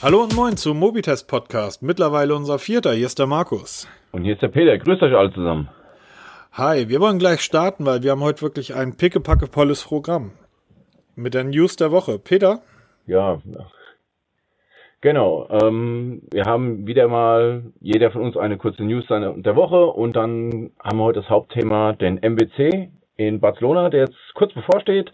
[0.00, 1.82] Hallo und moin zum Mobitest Podcast.
[1.82, 2.92] Mittlerweile unser vierter.
[2.92, 3.88] Hier ist der Markus.
[4.12, 4.78] Und hier ist der Peter.
[4.78, 5.70] Grüßt euch alle zusammen.
[6.52, 10.30] Hi, wir wollen gleich starten, weil wir haben heute wirklich ein pickepacke-polles Programm.
[11.16, 12.20] Mit der News der Woche.
[12.20, 12.60] Peter?
[13.06, 13.42] Ja,
[15.00, 15.48] genau.
[15.50, 20.70] Ähm, wir haben wieder mal jeder von uns eine kurze News der Woche und dann
[20.80, 25.12] haben wir heute das Hauptthema, den MBC in Barcelona, der jetzt kurz bevorsteht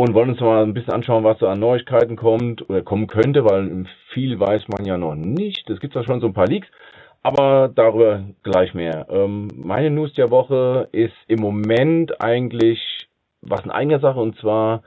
[0.00, 3.44] und wollen uns mal ein bisschen anschauen, was da an Neuigkeiten kommt oder kommen könnte,
[3.44, 5.68] weil viel weiß man ja noch nicht.
[5.68, 6.68] Es gibt zwar schon so ein paar Leaks,
[7.22, 9.08] aber darüber gleich mehr.
[9.10, 12.80] Ähm, meine News der Woche ist im Moment eigentlich
[13.42, 14.84] was in eigener Sache und zwar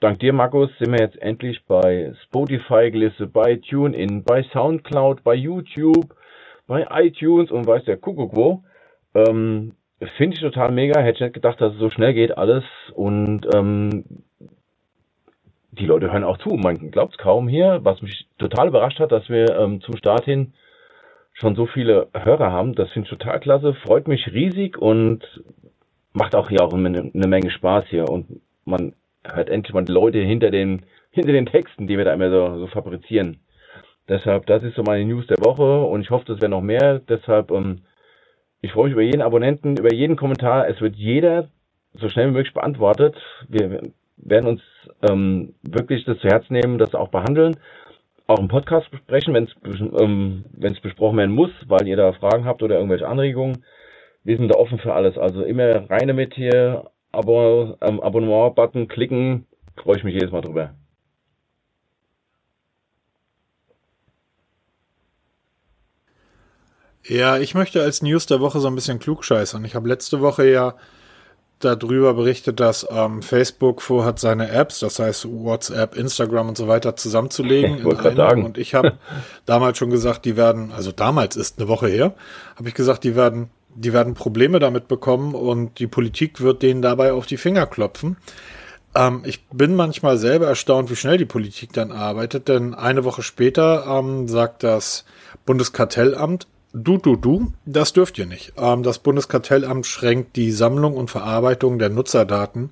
[0.00, 5.34] dank dir, Markus, sind wir jetzt endlich bei Spotify gelistet, bei TuneIn, bei Soundcloud, bei
[5.34, 6.14] YouTube,
[6.66, 8.62] bei iTunes und weiß der Kuckuck wo.
[9.14, 9.72] Ähm,
[10.16, 11.00] Finde ich total mega.
[11.00, 12.64] Hätte ich nicht gedacht, dass es so schnell geht alles.
[12.94, 14.04] Und ähm,
[15.78, 16.50] die Leute hören auch zu.
[16.50, 20.24] Man glaubt es kaum hier, was mich total überrascht hat, dass wir ähm, zum Start
[20.24, 20.52] hin
[21.32, 22.74] schon so viele Hörer haben.
[22.74, 25.22] Das finde ich total klasse, freut mich riesig und
[26.12, 28.08] macht auch hier auch eine, eine, Menge Spaß hier.
[28.08, 32.14] Und man hört endlich mal die Leute hinter den, hinter den Texten, die wir da
[32.14, 33.40] immer so, so fabrizieren.
[34.08, 37.00] Deshalb, das ist so meine News der Woche und ich hoffe, das wäre noch mehr.
[37.00, 37.82] Deshalb, ähm,
[38.62, 40.68] ich freue mich über jeden Abonnenten, über jeden Kommentar.
[40.68, 41.48] Es wird jeder
[41.92, 43.16] so schnell wie möglich beantwortet.
[43.48, 43.80] Wir
[44.16, 44.62] werden uns
[45.08, 47.56] ähm, wirklich das zu Herzen nehmen, das auch behandeln,
[48.26, 49.54] auch im Podcast besprechen, wenn es
[50.00, 50.44] ähm,
[50.82, 53.64] besprochen werden muss, weil ihr da Fragen habt oder irgendwelche Anregungen.
[54.24, 55.16] Wir sind da offen für alles.
[55.16, 60.74] Also immer rein damit hier, Abo, ähm, Abonnement-Button klicken, freue ich mich jedes Mal drüber.
[67.08, 69.64] Ja, ich möchte als News der Woche so ein bisschen klugscheißern.
[69.64, 70.74] Ich habe letzte Woche ja
[71.60, 76.96] darüber berichtet, dass ähm, Facebook vorhat, seine Apps, das heißt WhatsApp, Instagram und so weiter,
[76.96, 77.78] zusammenzulegen.
[77.78, 78.44] Ich in sagen.
[78.44, 78.98] Und ich habe
[79.46, 82.14] damals schon gesagt, die werden, also damals ist eine Woche her,
[82.56, 86.82] habe ich gesagt, die werden, die werden Probleme damit bekommen und die Politik wird denen
[86.82, 88.16] dabei auf die Finger klopfen.
[88.94, 93.22] Ähm, ich bin manchmal selber erstaunt, wie schnell die Politik dann arbeitet, denn eine Woche
[93.22, 95.04] später ähm, sagt das
[95.46, 96.46] Bundeskartellamt,
[96.78, 98.52] Du, du, du, das dürft ihr nicht.
[98.58, 102.70] Ähm, das Bundeskartellamt schränkt die Sammlung und Verarbeitung der Nutzerdaten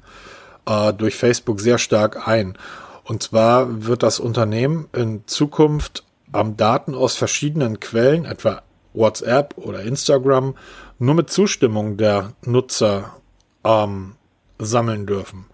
[0.66, 2.58] äh, durch Facebook sehr stark ein.
[3.04, 6.04] Und zwar wird das Unternehmen in Zukunft
[6.34, 8.60] ähm, Daten aus verschiedenen Quellen, etwa
[8.92, 10.54] WhatsApp oder Instagram,
[10.98, 13.16] nur mit Zustimmung der Nutzer
[13.64, 14.16] ähm,
[14.58, 15.46] sammeln dürfen.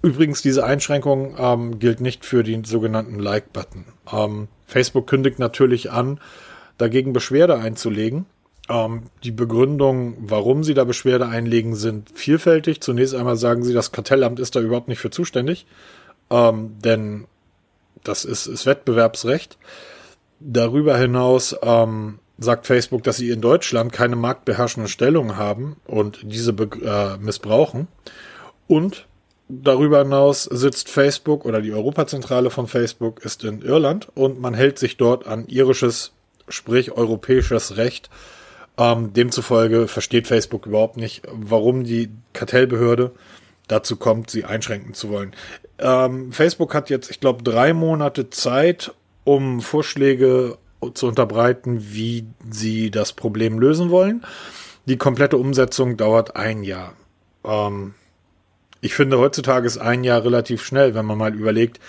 [0.00, 3.86] Übrigens, diese Einschränkung ähm, gilt nicht für den sogenannten Like-Button.
[4.12, 6.20] Ähm, Facebook kündigt natürlich an,
[6.78, 8.26] dagegen Beschwerde einzulegen.
[8.68, 12.80] Ähm, die Begründung, warum sie da Beschwerde einlegen, sind vielfältig.
[12.80, 15.66] Zunächst einmal sagen sie, das Kartellamt ist da überhaupt nicht für zuständig,
[16.30, 17.26] ähm, denn
[18.02, 19.58] das ist, ist Wettbewerbsrecht.
[20.40, 26.52] Darüber hinaus ähm, sagt Facebook, dass sie in Deutschland keine marktbeherrschende Stellung haben und diese
[26.52, 27.88] äh, missbrauchen.
[28.66, 29.06] Und
[29.48, 34.78] darüber hinaus sitzt Facebook oder die Europazentrale von Facebook ist in Irland und man hält
[34.78, 36.12] sich dort an irisches
[36.48, 38.10] sprich europäisches Recht.
[38.76, 43.12] Ähm, demzufolge versteht Facebook überhaupt nicht, warum die Kartellbehörde
[43.68, 45.32] dazu kommt, sie einschränken zu wollen.
[45.78, 48.92] Ähm, Facebook hat jetzt, ich glaube, drei Monate Zeit,
[49.24, 50.58] um Vorschläge
[50.92, 54.24] zu unterbreiten, wie sie das Problem lösen wollen.
[54.86, 56.94] Die komplette Umsetzung dauert ein Jahr.
[57.44, 57.94] Ähm,
[58.84, 61.80] ich finde, heutzutage ist ein Jahr relativ schnell, wenn man mal überlegt,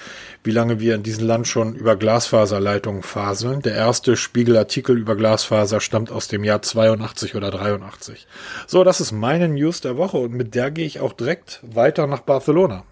[0.45, 3.61] wie lange wir in diesem Land schon über Glasfaserleitungen faseln.
[3.61, 8.27] Der erste Spiegelartikel über Glasfaser stammt aus dem Jahr 82 oder 83.
[8.65, 12.07] So, das ist meine News der Woche und mit der gehe ich auch direkt weiter
[12.07, 12.83] nach Barcelona.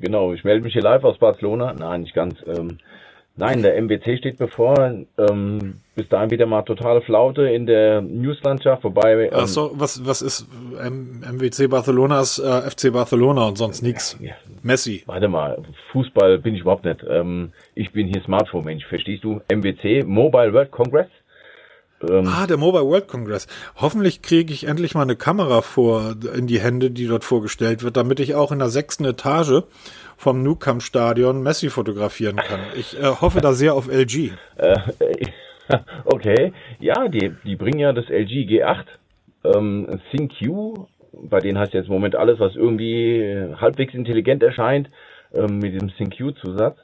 [0.00, 1.74] Genau, ich melde mich hier live aus Barcelona.
[1.74, 2.38] Nein, nicht ganz.
[2.44, 2.78] Ähm,
[3.38, 4.76] Nein, der MWC steht bevor.
[5.16, 9.26] Ähm, bis dahin wieder mal totale Flaute in der Newslandschaft, wobei.
[9.26, 10.48] Ähm, Ach so, was, was ist
[10.80, 14.18] M MWC Barcelona ist äh, FC Barcelona und sonst nichts.
[14.20, 15.04] Ja, Messi.
[15.06, 15.62] Warte mal,
[15.92, 17.04] Fußball bin ich überhaupt nicht.
[17.08, 19.40] Ähm, ich bin hier Smartphone-Mensch, verstehst du?
[19.48, 21.08] MWC, Mobile World Congress.
[22.08, 23.46] Ähm, ah, der Mobile World Congress.
[23.76, 27.96] Hoffentlich kriege ich endlich mal eine Kamera vor in die Hände, die dort vorgestellt wird,
[27.96, 29.62] damit ich auch in der sechsten Etage
[30.18, 32.60] vom Nou Camp Stadion Messi fotografieren kann.
[32.76, 34.32] Ich äh, hoffe da sehr auf LG.
[34.56, 34.74] Äh,
[36.04, 38.84] okay, ja, die, die bringen ja das LG G8
[39.44, 44.90] ähm, ThinQ, bei denen heißt jetzt im Moment alles, was irgendwie halbwegs intelligent erscheint,
[45.32, 46.76] ähm, mit diesem ThinQ-Zusatz.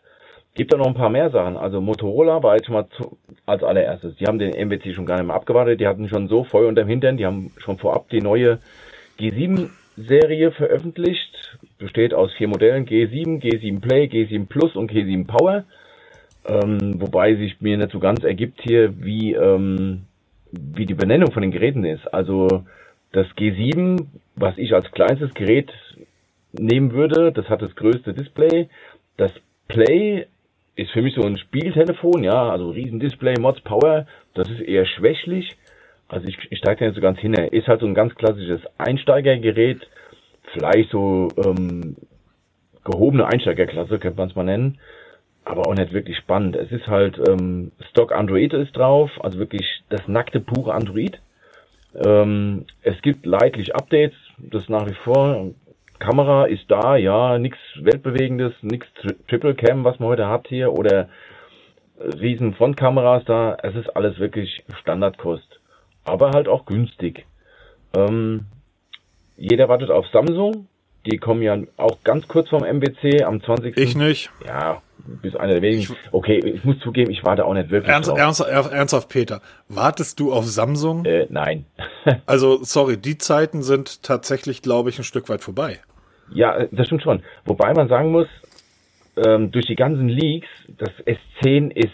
[0.55, 1.57] Gibt da noch ein paar mehr Sachen.
[1.57, 4.15] Also Motorola war jetzt schon mal zu, als allererstes.
[4.17, 5.81] Die haben den MWC schon gar nicht mehr abgewartet.
[5.81, 7.17] Die hatten schon so Feuer unterm Hintern.
[7.17, 8.61] Die haben schon vorab die neue
[9.19, 11.54] G7 Serie veröffentlicht.
[11.85, 15.65] Besteht aus vier Modellen, G7, G7 Play, G7 Plus und G7 Power.
[16.47, 20.07] Ähm, wobei sich mir nicht so ganz ergibt hier, wie, ähm,
[20.51, 22.07] wie die Benennung von den Geräten ist.
[22.15, 22.65] Also
[23.13, 25.71] das G7, was ich als kleinstes Gerät
[26.53, 28.71] nehmen würde, das hat das größte Display.
[29.19, 29.33] Das
[29.69, 30.25] Play
[30.77, 34.87] ist für mich so ein Spieltelefon, ja, also riesen Display, Mods Power, das ist eher
[34.87, 35.55] schwächlich.
[36.09, 37.35] Also ich, ich steige da nicht so ganz hin.
[37.35, 39.87] Ist halt so ein ganz klassisches Einsteigergerät,
[40.52, 41.96] vielleicht so ähm,
[42.85, 44.79] gehobene Einsteigerklasse, könnte man es mal nennen
[45.44, 46.56] aber auch nicht wirklich spannend.
[46.56, 51.20] Es ist halt ähm, Stock Android ist drauf, also wirklich das nackte pure Android.
[51.94, 55.50] Ähm, es gibt leidlich Updates, das nach wie vor.
[55.99, 58.88] Kamera ist da, ja, nichts weltbewegendes, nichts
[59.29, 61.08] Triple Cam, was man heute hat hier oder
[61.99, 63.56] riesen Frontkameras da.
[63.62, 65.61] Es ist alles wirklich Standardkost,
[66.05, 67.26] aber halt auch günstig.
[67.97, 68.47] Ähm,
[69.37, 70.69] jeder wartet auf Samsung.
[71.07, 73.77] Die kommen ja auch ganz kurz vom MBC am 20.
[73.77, 74.31] Ich nicht.
[74.47, 75.95] Ja, bist einer der wenigen.
[76.13, 77.93] Okay, ich muss zugeben, ich warte auch nicht wirklich.
[77.93, 81.05] Ernst, ernsthaft, ernsthaft, Peter, wartest du auf Samsung?
[81.05, 81.67] Äh, nein.
[82.27, 85.81] also, sorry, die Zeiten sind tatsächlich, glaube ich, ein Stück weit vorbei.
[86.33, 87.23] Ja, äh, das stimmt schon.
[87.45, 88.29] Wobei man sagen muss,
[89.17, 90.49] ähm, durch die ganzen Leaks,
[90.79, 91.93] das S10 ist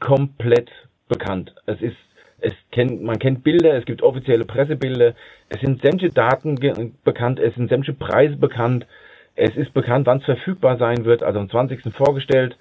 [0.00, 0.70] komplett
[1.08, 1.54] bekannt.
[1.66, 1.96] Es ist,
[2.42, 5.14] es kennt, man kennt Bilder, es gibt offizielle Pressebilder,
[5.48, 6.56] es sind sämtliche Daten
[7.04, 8.86] bekannt, es sind sämtliche Preise bekannt.
[9.34, 11.94] Es ist bekannt, wann es verfügbar sein wird, also am 20.
[11.94, 12.56] vorgestellt.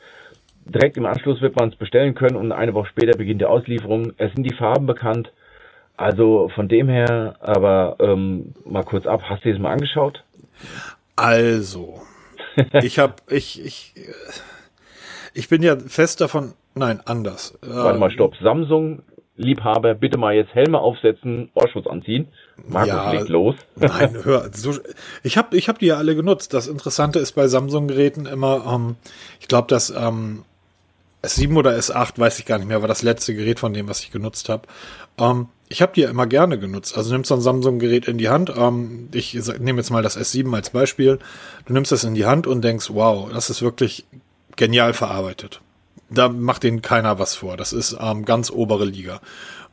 [0.65, 4.13] Direkt im Anschluss wird man es bestellen können und eine Woche später beginnt die Auslieferung.
[4.17, 5.31] Es sind die Farben bekannt.
[5.97, 10.23] Also von dem her, aber ähm, mal kurz ab, hast du das mal angeschaut?
[11.15, 12.01] Also,
[12.81, 13.93] ich habe, ich, ich,
[15.33, 17.57] ich bin ja fest davon, nein, anders.
[17.61, 18.35] Warte mal, stopp.
[18.37, 19.03] Samsung
[19.41, 22.27] Liebhaber, bitte mal jetzt Helme aufsetzen, Ohrschutz anziehen.
[22.67, 23.55] Markus ja, legt los.
[23.75, 24.73] Nein, hör, so,
[25.23, 26.53] ich habe ich hab die ja alle genutzt.
[26.53, 28.95] Das Interessante ist bei Samsung-Geräten immer, ähm,
[29.39, 30.43] ich glaube, das ähm,
[31.23, 34.01] S7 oder S8, weiß ich gar nicht mehr, war das letzte Gerät von dem, was
[34.01, 34.63] ich genutzt habe.
[35.17, 36.97] Ähm, ich habe die ja immer gerne genutzt.
[36.97, 38.53] Also nimmst so ein Samsung-Gerät in die Hand.
[38.55, 41.19] Ähm, ich nehme jetzt mal das S7 als Beispiel.
[41.65, 44.05] Du nimmst das in die Hand und denkst, wow, das ist wirklich
[44.55, 45.61] genial verarbeitet
[46.13, 47.57] da macht denen keiner was vor.
[47.57, 49.21] Das ist ähm, ganz obere Liga.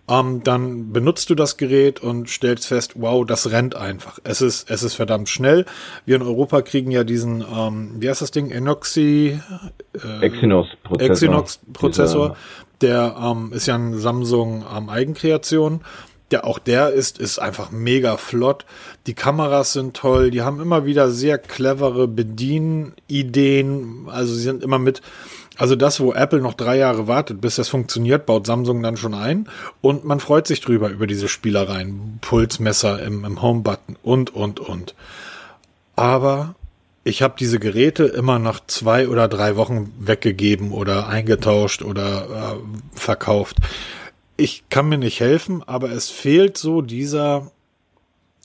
[0.08, 4.18] Ähm, dann benutzt du das Gerät und stellst fest, wow, das rennt einfach.
[4.24, 5.66] Es ist, es ist verdammt schnell.
[6.06, 9.38] Wir in Europa kriegen ja diesen, ähm, wie heißt das Ding, Enoxy,
[9.92, 11.10] äh, Exynos-Prozessor.
[11.10, 12.36] Exynos-Prozessor.
[12.80, 15.82] Der ähm, ist ja ein Samsung ähm, Eigenkreation.
[16.30, 18.66] Der auch der ist, ist einfach mega flott.
[19.06, 20.30] Die Kameras sind toll.
[20.30, 24.08] Die haben immer wieder sehr clevere Bedienideen.
[24.08, 25.00] Also sie sind immer mit,
[25.58, 29.12] also das, wo Apple noch drei Jahre wartet, bis das funktioniert, baut Samsung dann schon
[29.12, 29.48] ein.
[29.80, 32.18] Und man freut sich drüber, über diese Spielereien.
[32.20, 34.94] Pulsmesser im, im Home-Button und, und, und.
[35.96, 36.54] Aber
[37.02, 42.96] ich habe diese Geräte immer nach zwei oder drei Wochen weggegeben oder eingetauscht oder äh,
[42.96, 43.56] verkauft.
[44.36, 47.50] Ich kann mir nicht helfen, aber es fehlt so dieser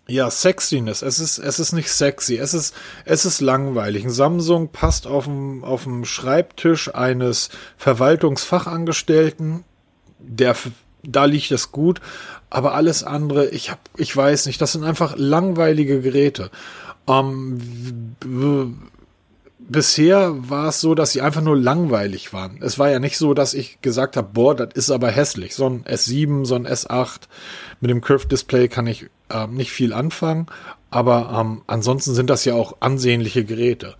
[0.07, 1.01] ja, Sexiness.
[1.01, 2.37] Es ist, es ist nicht sexy.
[2.37, 4.03] Es ist, es ist langweilig.
[4.03, 9.63] Ein Samsung passt auf dem, auf dem Schreibtisch eines Verwaltungsfachangestellten.
[10.19, 10.55] Der,
[11.03, 12.01] da liegt es gut.
[12.49, 14.61] Aber alles andere, ich hab, ich weiß nicht.
[14.61, 16.51] Das sind einfach langweilige Geräte.
[17.07, 17.59] Ähm,
[19.67, 22.59] bisher war es so, dass sie einfach nur langweilig waren.
[22.61, 25.55] Es war ja nicht so, dass ich gesagt habe, boah, das ist aber hässlich.
[25.55, 27.21] So ein S7, so ein S8
[27.79, 30.47] mit dem Curved Display kann ich äh, nicht viel anfangen,
[30.89, 33.95] aber ähm, ansonsten sind das ja auch ansehnliche Geräte.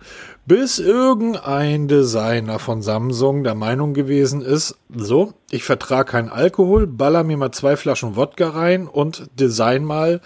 [0.46, 7.24] Bis irgendein Designer von Samsung der Meinung gewesen ist, so, ich vertrage keinen Alkohol, baller
[7.24, 10.20] mir mal zwei Flaschen Wodka rein und design mal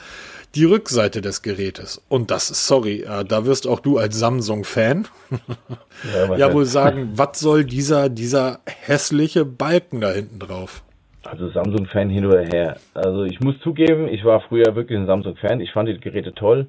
[0.55, 2.05] die Rückseite des Gerätes.
[2.09, 5.07] Und das, sorry, äh, da wirst auch du als Samsung-Fan
[6.29, 10.83] ja, ja wohl sagen, was soll dieser, dieser hässliche Balken da hinten drauf?
[11.25, 12.77] Also Samsung-Fan hin oder her.
[12.95, 15.61] Also ich muss zugeben, ich war früher wirklich ein Samsung-Fan.
[15.61, 16.69] Ich fand die Geräte toll.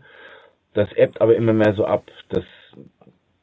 [0.74, 2.03] Das ebbt aber immer mehr so ab.
[2.29, 2.43] Das,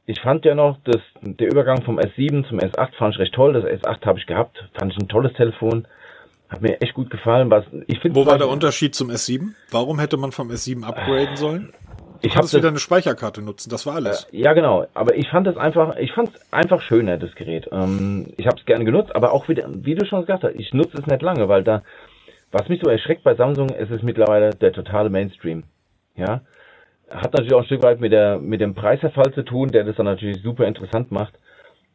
[0.05, 3.55] ich fand ja noch, dass der Übergang vom S7 zum S8 fand ich recht toll.
[3.55, 4.69] Das S8 habe ich gehabt.
[4.79, 5.89] Fand ich ein tolles Telefon.
[6.49, 7.51] Hat mir echt gut gefallen.
[7.51, 9.55] Was, ich Wo war der Unterschied zum S7?
[9.71, 11.73] Warum hätte man vom S7 upgraden sollen?
[11.73, 14.25] Du ich habe wieder eine Speicherkarte nutzen, das war alles.
[14.33, 14.87] Äh, ja, genau.
[14.95, 17.69] Aber ich fand es einfach, ich fand es einfach schöner, das Gerät.
[17.73, 20.73] Ähm, ich habe es gerne genutzt, aber auch wieder, wie du schon gesagt hast, ich
[20.73, 21.83] nutze es nicht lange, weil da,
[22.53, 25.65] was mich so erschreckt bei Samsung, ist es mittlerweile der totale Mainstream.
[26.17, 26.41] Ja,
[27.11, 29.97] hat natürlich auch ein Stück weit mit der mit dem Preisverfall zu tun, der das
[29.97, 31.35] dann natürlich super interessant macht.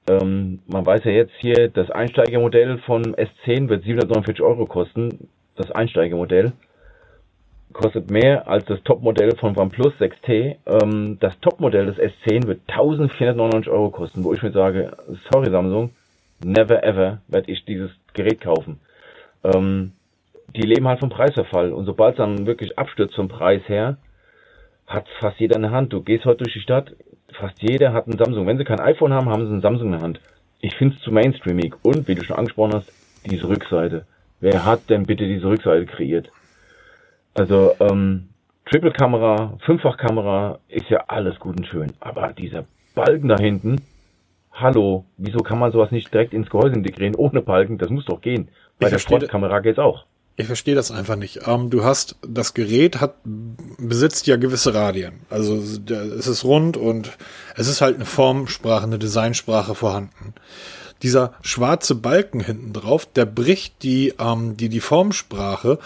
[0.08, 5.72] Ähm, man weiß ja jetzt hier, das Einsteigermodell von S10 wird 749 Euro kosten, das
[5.72, 6.54] Einsteigermodell
[7.74, 10.58] kostet mehr als das Topmodell von OnePlus 6T.
[10.66, 14.92] Ähm, das Topmodell des S10 wird 1499 Euro kosten, wo ich mir sage,
[15.32, 15.92] sorry Samsung,
[16.44, 18.80] never ever werde ich dieses Gerät kaufen.
[19.44, 19.94] Ähm,
[20.56, 23.98] die leben halt vom Preisverfall und sobald es dann wirklich abstürzt vom Preis her,
[24.88, 25.94] hat fast jeder eine Hand.
[25.94, 26.92] Du gehst heute durch die Stadt,
[27.36, 28.48] fast jeder hat ein Samsung.
[28.48, 30.20] Wenn sie kein iPhone haben, haben sie ein Samsung in der Hand.
[30.60, 31.74] Ich finde es zu mainstreamig.
[31.82, 32.92] Und, wie du schon angesprochen hast,
[33.26, 34.06] diese Rückseite.
[34.40, 36.32] Wer hat denn bitte diese Rückseite kreiert?
[37.34, 38.30] Also, ähm,
[38.66, 41.92] Triple-Kamera, Fünffach-Kamera ist ja alles gut und schön.
[42.00, 43.82] Aber dieser Balken da hinten,
[44.52, 47.78] hallo, wieso kann man sowas nicht direkt ins Gehäuse integrieren ohne Balken?
[47.78, 48.50] Das muss doch gehen.
[48.80, 50.06] Bei ich der Sportkamera geht's auch.
[50.38, 51.42] Ich verstehe das einfach nicht.
[51.46, 55.22] Ähm, du hast, das Gerät hat, besitzt ja gewisse Radien.
[55.30, 57.12] Also es ist rund und
[57.56, 60.34] es ist halt eine Formsprache, eine Designsprache vorhanden.
[61.04, 65.80] Dieser schwarze Balken hinten drauf, der bricht die, ähm, die, die Formsprache,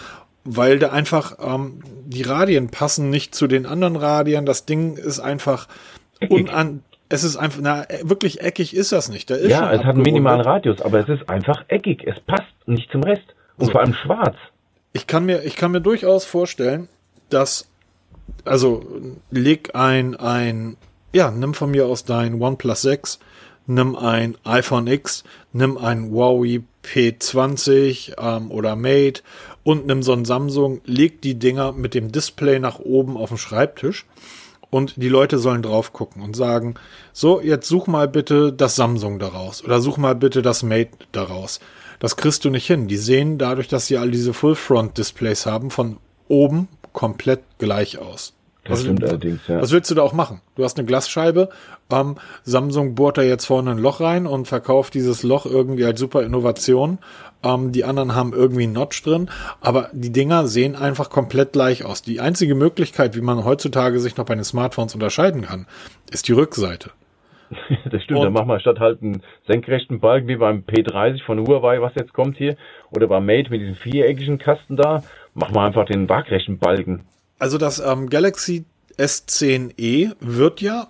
[0.44, 4.46] weil der einfach, ähm, die Radien passen nicht zu den anderen Radien.
[4.46, 5.68] Das Ding ist einfach
[6.28, 9.30] unan, es ist einfach, na, wirklich eckig ist das nicht.
[9.30, 12.04] ja, es hat einen minimalen Radius, aber es ist einfach eckig.
[12.06, 13.35] Es passt nicht zum Rest.
[13.58, 14.36] Und vor allem schwarz.
[14.92, 16.88] Ich kann mir, ich kann mir durchaus vorstellen,
[17.28, 17.68] dass,
[18.44, 18.84] also,
[19.30, 20.76] leg ein, ein,
[21.12, 23.18] ja, nimm von mir aus dein OnePlus 6,
[23.66, 29.22] nimm ein iPhone X, nimm ein Huawei P20 ähm, oder Mate
[29.64, 33.38] und nimm so ein Samsung, leg die Dinger mit dem Display nach oben auf den
[33.38, 34.06] Schreibtisch
[34.70, 36.74] und die Leute sollen drauf gucken und sagen,
[37.12, 41.60] so, jetzt such mal bitte das Samsung daraus oder such mal bitte das Mate daraus.
[41.98, 42.88] Das kriegst du nicht hin.
[42.88, 45.98] Die sehen dadurch, dass sie all diese Full-Front-Displays haben, von
[46.28, 48.32] oben komplett gleich aus.
[48.64, 49.60] Das was, stimmt allerdings, ja.
[49.60, 50.40] Was willst du da auch machen?
[50.56, 51.50] Du hast eine Glasscheibe,
[51.90, 56.00] ähm, Samsung bohrt da jetzt vorne ein Loch rein und verkauft dieses Loch irgendwie als
[56.00, 56.98] super Innovation.
[57.44, 61.84] Ähm, die anderen haben irgendwie einen Notch drin, aber die Dinger sehen einfach komplett gleich
[61.84, 62.02] aus.
[62.02, 65.66] Die einzige Möglichkeit, wie man heutzutage sich noch bei den Smartphones unterscheiden kann,
[66.10, 66.90] ist die Rückseite.
[67.90, 71.46] das stimmt, und, dann machen wir statt halt einen senkrechten Balken wie beim P30 von
[71.46, 72.56] Huawei, was jetzt kommt hier,
[72.90, 75.02] oder beim Mate mit diesem viereckigen Kasten da,
[75.34, 77.04] machen wir einfach den waagrechten Balken.
[77.38, 78.64] Also das ähm, Galaxy
[78.98, 80.88] S10e wird ja,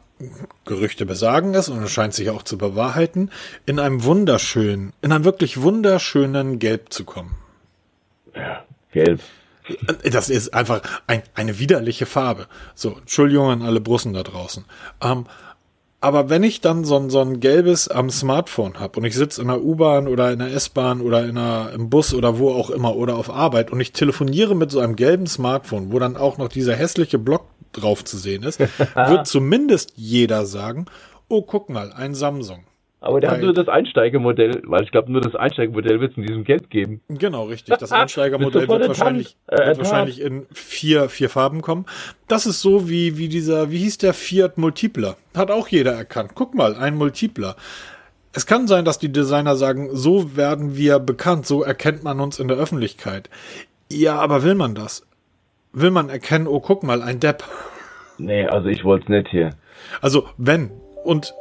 [0.65, 3.31] Gerüchte besagen es und es scheint sich auch zu bewahrheiten,
[3.67, 7.35] in einem wunderschönen, in einem wirklich wunderschönen Gelb zu kommen.
[8.35, 9.21] Ja, gelb.
[10.05, 12.47] Das ist einfach ein, eine widerliche Farbe.
[12.75, 14.65] So, Entschuldigung an alle Brussen da draußen.
[15.03, 15.27] Ähm,
[16.01, 19.41] aber wenn ich dann so ein, so ein gelbes am Smartphone habe und ich sitze
[19.41, 22.71] in der U-Bahn oder in der S-Bahn oder in einer, im Bus oder wo auch
[22.71, 26.39] immer oder auf Arbeit und ich telefoniere mit so einem gelben Smartphone, wo dann auch
[26.39, 28.61] noch dieser hässliche Block drauf zu sehen ist,
[28.95, 30.87] wird zumindest jeder sagen,
[31.29, 32.65] oh, guck mal, ein Samsung.
[33.01, 36.25] Aber der hat nur das Einsteigermodell, weil ich glaube, nur das Einsteigermodell wird es in
[36.25, 37.03] diesem Geld geben.
[37.09, 37.77] Genau, richtig.
[37.77, 41.85] Das Einsteigermodell wird wahrscheinlich, äh, wird wahrscheinlich in vier, vier Farben kommen.
[42.27, 45.17] Das ist so wie, wie dieser, wie hieß der Fiat Multipler?
[45.37, 46.33] Hat auch jeder erkannt.
[46.35, 47.57] Guck mal, ein Multipler.
[48.33, 52.39] Es kann sein, dass die Designer sagen, so werden wir bekannt, so erkennt man uns
[52.39, 53.31] in der Öffentlichkeit.
[53.91, 55.07] Ja, aber will man das?
[55.73, 57.45] Will man erkennen, oh, guck mal, ein Depp?
[58.19, 59.51] Nee, also ich wollte es nicht hier.
[60.01, 60.71] Also, wenn,
[61.05, 61.35] und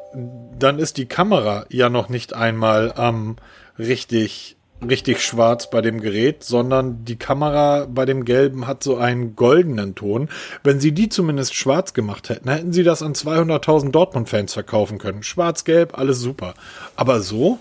[0.58, 3.36] dann ist die Kamera ja noch nicht einmal ähm,
[3.78, 4.56] richtig
[4.88, 9.96] richtig schwarz bei dem Gerät, sondern die Kamera bei dem gelben hat so einen goldenen
[9.96, 10.30] Ton.
[10.64, 15.24] Wenn sie die zumindest schwarz gemacht hätten, hätten sie das an 200.000 Dortmund-Fans verkaufen können.
[15.24, 16.54] Schwarz-gelb, alles super.
[16.96, 17.60] Aber so,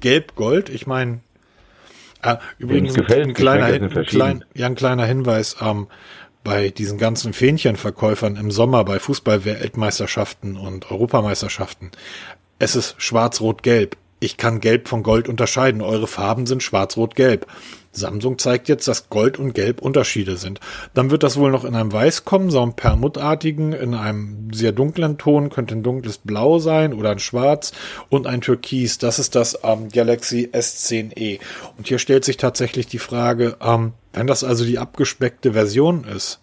[0.00, 1.20] gelb-gold, ich meine,
[2.22, 5.88] äh, übrigens ein kleiner, ein, klein, ja, ein kleiner Hinweis, ähm,
[6.44, 11.90] bei diesen ganzen Fähnchenverkäufern im Sommer bei Fußball-Weltmeisterschaften und Europameisterschaften.
[12.58, 13.96] Es ist schwarz-rot-gelb.
[14.20, 15.82] Ich kann Gelb von Gold unterscheiden.
[15.82, 17.46] Eure Farben sind schwarz-rot-gelb.
[17.96, 20.60] Samsung zeigt jetzt, dass Gold und Gelb Unterschiede sind.
[20.94, 24.72] Dann wird das wohl noch in einem Weiß kommen, so einem permutartigen, in einem sehr
[24.72, 27.72] dunklen Ton, könnte ein dunkles Blau sein oder ein Schwarz
[28.08, 28.98] und ein Türkis.
[28.98, 31.40] Das ist das ähm, Galaxy S10e.
[31.76, 36.40] Und hier stellt sich tatsächlich die Frage, ähm, wenn das also die abgespeckte Version ist,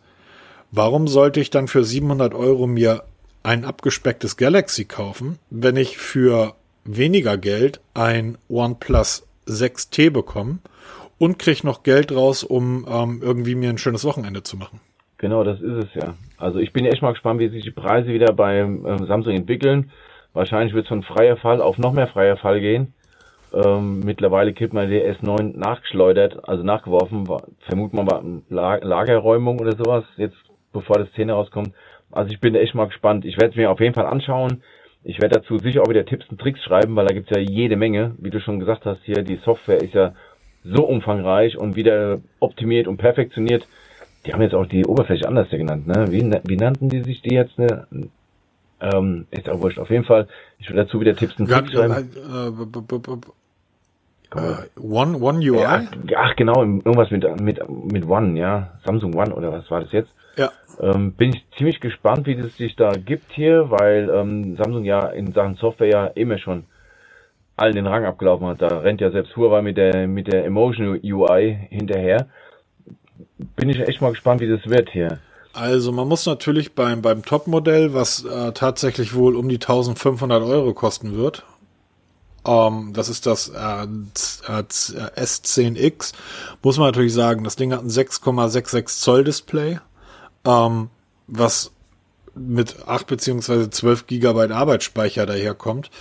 [0.72, 3.03] warum sollte ich dann für 700 Euro mir
[3.43, 10.60] ein abgespecktes Galaxy kaufen, wenn ich für weniger Geld ein OnePlus 6T bekomme
[11.21, 14.79] und kriege noch Geld raus, um ähm, irgendwie mir ein schönes Wochenende zu machen?
[15.19, 16.15] Genau, das ist es ja.
[16.39, 19.91] Also ich bin echt mal gespannt, wie sich die Preise wieder beim äh, Samsung entwickeln.
[20.33, 22.95] Wahrscheinlich wird es von freier Fall auf noch mehr freier Fall gehen.
[23.53, 27.27] Ähm, mittlerweile kippt man der S9 nachgeschleudert, also nachgeworfen,
[27.67, 28.23] vermutet man war
[28.81, 30.37] Lagerräumung oder sowas, jetzt
[30.73, 31.71] bevor das 10 rauskommt.
[32.11, 33.25] Also ich bin echt mal gespannt.
[33.25, 34.63] Ich werde es mir auf jeden Fall anschauen.
[35.03, 37.75] Ich werde dazu sicher auch wieder Tipps und Tricks schreiben, weil da gibt's ja jede
[37.75, 38.15] Menge.
[38.17, 40.13] Wie du schon gesagt hast, hier die Software ist ja
[40.63, 43.68] so umfangreich und wieder optimiert und perfektioniert.
[44.25, 46.12] Die haben jetzt auch die Oberfläche anders genannt, ne?
[46.12, 47.58] Wie, wie nannten die sich die jetzt?
[47.58, 47.88] Ne?
[48.80, 49.80] Ähm, ist auch wurscht.
[49.80, 50.27] Auf jeden Fall,
[50.60, 52.10] ich will dazu wieder Tipps und Tricks schreiben.
[54.36, 55.60] Äh, One, One UI?
[55.62, 55.84] Ja,
[56.15, 58.72] ach genau, irgendwas mit, mit, mit One, ja.
[58.86, 60.12] Samsung One oder was war das jetzt?
[60.38, 60.51] Ja.
[60.80, 65.08] Ähm, bin ich ziemlich gespannt, wie das sich da gibt hier, weil ähm, Samsung ja
[65.08, 66.63] in Sachen Software ja immer schon
[67.62, 68.62] allen den Rang abgelaufen hat.
[68.62, 72.27] Da rennt ja selbst Huawei mit der mit der Emotion UI hinterher.
[73.56, 75.20] Bin ich echt mal gespannt, wie das wird hier.
[75.53, 80.74] Also man muss natürlich beim beim Top-Modell, was äh, tatsächlich wohl um die 1500 Euro
[80.74, 81.44] kosten wird,
[82.46, 83.86] ähm, das ist das äh,
[84.48, 86.13] S10X,
[86.63, 89.80] muss man natürlich sagen, das Ding hat ein 6,66 Zoll Display
[90.46, 90.89] ähm,
[91.27, 91.72] was
[92.36, 95.91] mit 8 beziehungsweise 12 Gigabyte Arbeitsspeicher daherkommt,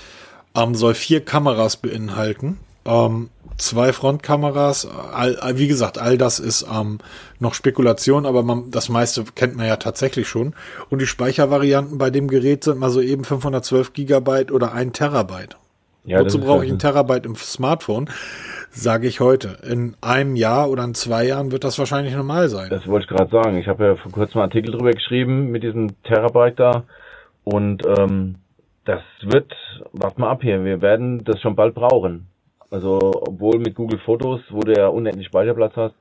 [0.56, 2.58] ähm, soll vier Kameras beinhalten.
[2.84, 6.98] Ähm, zwei Frontkameras, all, wie gesagt, all das ist ähm,
[7.38, 10.54] noch Spekulation, aber man, das meiste kennt man ja tatsächlich schon.
[10.88, 15.56] Und die Speichervarianten bei dem Gerät sind mal so eben 512 Gigabyte oder ein Terabyte.
[16.04, 18.08] Ja, Wozu brauche ich ein Terabyte im Smartphone?
[18.70, 19.58] sage ich heute.
[19.68, 22.70] In einem Jahr oder in zwei Jahren wird das wahrscheinlich normal sein.
[22.70, 23.56] Das wollte ich gerade sagen.
[23.58, 26.84] Ich habe ja vor kurzem einen Artikel drüber geschrieben mit diesem Terabyte da
[27.44, 28.36] und ähm,
[28.84, 29.52] das wird,
[29.92, 32.26] wart mal ab hier, wir werden das schon bald brauchen.
[32.70, 35.94] Also obwohl mit Google Fotos, wo du ja unendlich Speicherplatz hast,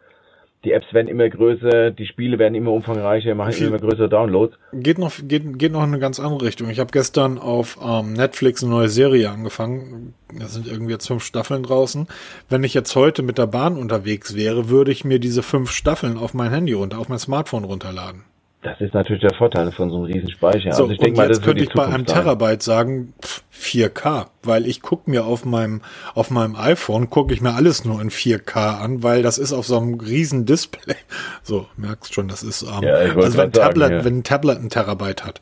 [0.65, 4.57] die Apps werden immer größer, die Spiele werden immer umfangreicher, machen Viel, immer größere Downloads.
[4.73, 6.69] Geht noch, geht, geht noch in eine ganz andere Richtung.
[6.69, 10.13] Ich habe gestern auf ähm, Netflix eine neue Serie angefangen.
[10.37, 12.07] Da sind irgendwie jetzt fünf Staffeln draußen.
[12.49, 16.17] Wenn ich jetzt heute mit der Bahn unterwegs wäre, würde ich mir diese fünf Staffeln
[16.17, 18.25] auf mein Handy runter, auf mein Smartphone runterladen.
[18.61, 20.73] Das ist natürlich der Vorteil von so einem riesen Speicher.
[20.73, 23.13] So, also ich denke mal, das könnte ich bei einem Terabyte sagen
[23.53, 25.81] 4K, weil ich gucke mir auf meinem
[26.13, 29.65] auf meinem iPhone gucke ich mir alles nur in 4K an, weil das ist auf
[29.65, 30.95] so einem riesen Display.
[31.41, 34.05] So merkst schon, das ist ähm, ja, also wenn ein Tablet, ja.
[34.05, 35.41] wenn ein Tablet ein Terabyte hat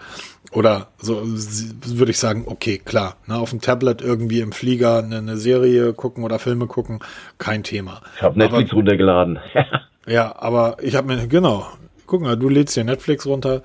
[0.52, 5.18] oder so würde ich sagen, okay, klar, ne, auf dem Tablet irgendwie im Flieger eine,
[5.18, 7.00] eine Serie gucken oder Filme gucken,
[7.40, 8.01] kein Thema.
[8.16, 9.40] Ich habe Netflix aber, runtergeladen.
[10.08, 11.68] ja, aber ich habe mir genau
[12.07, 13.61] guck mal, du lädst dir Netflix runter.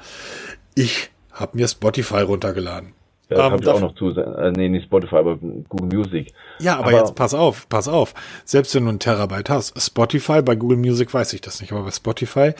[0.74, 2.92] Ich habe mir Spotify runtergeladen.
[3.30, 4.10] Ja, das ähm, habe ich auch noch zu.
[4.10, 6.32] Äh, nee, nicht Spotify, aber Google Music.
[6.58, 8.14] Ja, aber, aber, jetzt pass auf, pass auf.
[8.44, 11.84] Selbst wenn du ein Terabyte hast, Spotify, bei Google Music weiß ich das nicht, aber
[11.84, 12.52] bei Spotify,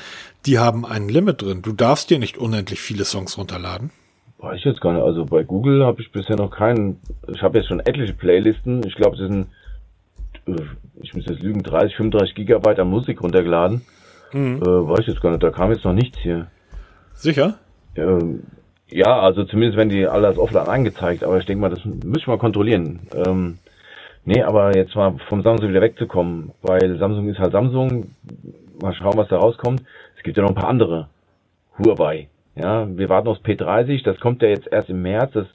[0.46, 1.62] die haben ein Limit drin.
[1.62, 3.90] Du darfst dir nicht unendlich viele Songs runterladen.
[4.38, 5.02] Weiß ich jetzt gar nicht.
[5.02, 7.00] Also bei Google habe ich bisher noch keinen.
[7.28, 8.84] Ich habe jetzt schon etliche Playlisten.
[8.86, 9.46] Ich glaube, es sind,
[10.46, 10.62] äh,
[11.02, 13.82] ich muss jetzt lügen, 30, 35 Gigabyte an Musik runtergeladen.
[14.32, 14.62] Mhm.
[14.62, 16.48] Äh, weiß ich jetzt gar nicht, da kam jetzt noch nichts hier.
[17.14, 17.54] Sicher?
[17.96, 18.42] Ähm,
[18.88, 22.26] ja, also zumindest werden die alle als offline angezeigt, aber ich denke mal, das müssen
[22.26, 23.00] wir mal kontrollieren.
[23.14, 23.58] Ähm,
[24.24, 28.10] nee, aber jetzt mal vom Samsung wieder wegzukommen, weil Samsung ist halt Samsung.
[28.80, 29.82] Mal schauen, was da rauskommt.
[30.16, 31.08] Es gibt ja noch ein paar andere.
[31.78, 32.28] Huawei.
[32.54, 35.46] Ja, wir warten aufs P30, das kommt ja jetzt erst im März, das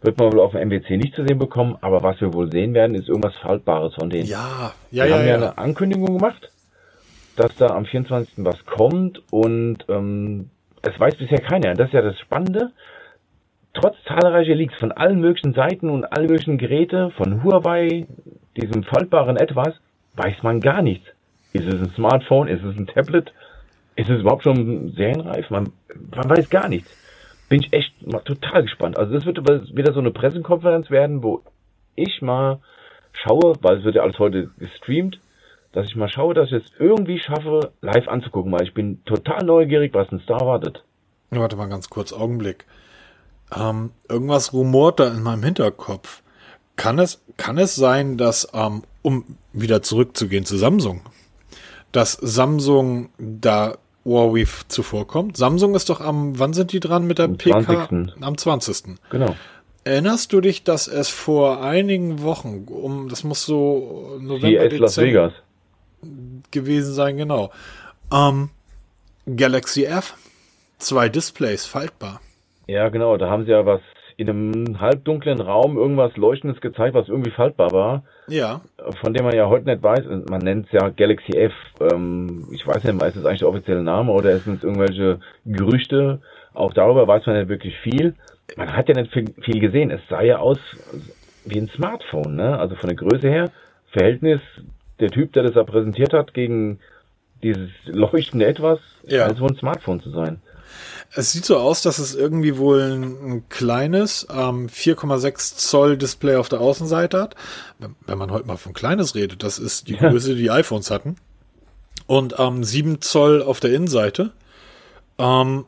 [0.00, 2.72] wird man wohl auf dem MWC nicht zu sehen bekommen, aber was wir wohl sehen
[2.72, 4.26] werden, ist irgendwas Faltbares von denen.
[4.26, 5.16] Ja, ja, wir ja.
[5.16, 6.50] haben ja, ja eine Ankündigung gemacht
[7.40, 8.44] dass da am 24.
[8.44, 10.50] was kommt und ähm,
[10.82, 11.74] es weiß bisher keiner.
[11.74, 12.72] Das ist ja das Spannende.
[13.72, 18.06] Trotz zahlreicher Leaks von allen möglichen Seiten und allen möglichen Geräte, von Huawei,
[18.60, 19.74] diesem faltbaren Etwas,
[20.16, 21.06] weiß man gar nichts.
[21.52, 22.48] Ist es ein Smartphone?
[22.48, 23.32] Ist es ein Tablet?
[23.96, 25.48] Ist es überhaupt schon serienreif?
[25.50, 25.72] Man,
[26.14, 26.94] man weiß gar nichts.
[27.48, 28.98] Bin ich echt mal total gespannt.
[28.98, 29.38] Also das wird
[29.74, 31.42] wieder so eine Pressekonferenz werden, wo
[31.96, 32.60] ich mal
[33.12, 35.18] schaue, weil es wird ja alles heute gestreamt,
[35.72, 39.44] dass ich mal schaue, dass ich es irgendwie schaffe, live anzugucken, weil ich bin total
[39.44, 40.84] neugierig, was uns da erwartet.
[41.30, 42.66] Warte mal ganz kurz, Augenblick.
[43.56, 46.22] Ähm, irgendwas rumort da in meinem Hinterkopf.
[46.76, 51.02] Kann es, kann es sein, dass, ähm, um wieder zurückzugehen zu Samsung,
[51.92, 55.36] dass Samsung da Huawei zuvorkommt?
[55.36, 57.88] Samsung ist doch am, wann sind die dran mit der am PK?
[57.88, 58.22] 20.
[58.22, 58.84] Am 20.
[59.10, 59.36] Genau.
[59.84, 64.98] Erinnerst du dich, dass es vor einigen Wochen, um, das muss so November, CES Las
[64.98, 65.32] Vegas
[66.50, 67.50] gewesen sein, genau.
[68.12, 68.50] Ähm,
[69.26, 70.14] Galaxy F,
[70.78, 72.20] zwei Displays, faltbar.
[72.66, 73.80] Ja, genau, da haben sie ja was
[74.16, 78.02] in einem halbdunklen Raum irgendwas Leuchtendes gezeigt, was irgendwie faltbar war.
[78.28, 78.60] Ja.
[79.00, 81.54] Von dem man ja heute nicht weiß, man nennt es ja Galaxy F.
[81.80, 86.20] Ähm, ich weiß nicht, ist es eigentlich der offizielle Name oder sind es irgendwelche Gerüchte?
[86.52, 88.14] Auch darüber weiß man nicht wirklich viel.
[88.56, 89.90] Man hat ja nicht viel, viel gesehen.
[89.90, 90.58] Es sah ja aus
[91.46, 92.58] wie ein Smartphone, ne?
[92.58, 93.50] Also von der Größe her,
[93.92, 94.40] Verhältnis
[95.00, 96.78] der Typ, der das da präsentiert hat, gegen
[97.42, 99.24] dieses leuchtende Etwas, ja.
[99.24, 100.40] als wohl ein Smartphone zu sein.
[101.12, 106.48] Es sieht so aus, dass es irgendwie wohl ein, kleines ähm, 4,6 Zoll Display auf
[106.48, 107.34] der Außenseite hat.
[108.06, 111.16] Wenn man heute mal von kleines redet, das ist die Größe, die, die iPhones hatten.
[112.06, 114.32] Und ähm, 7 Zoll auf der Innenseite.
[115.18, 115.64] Ähm,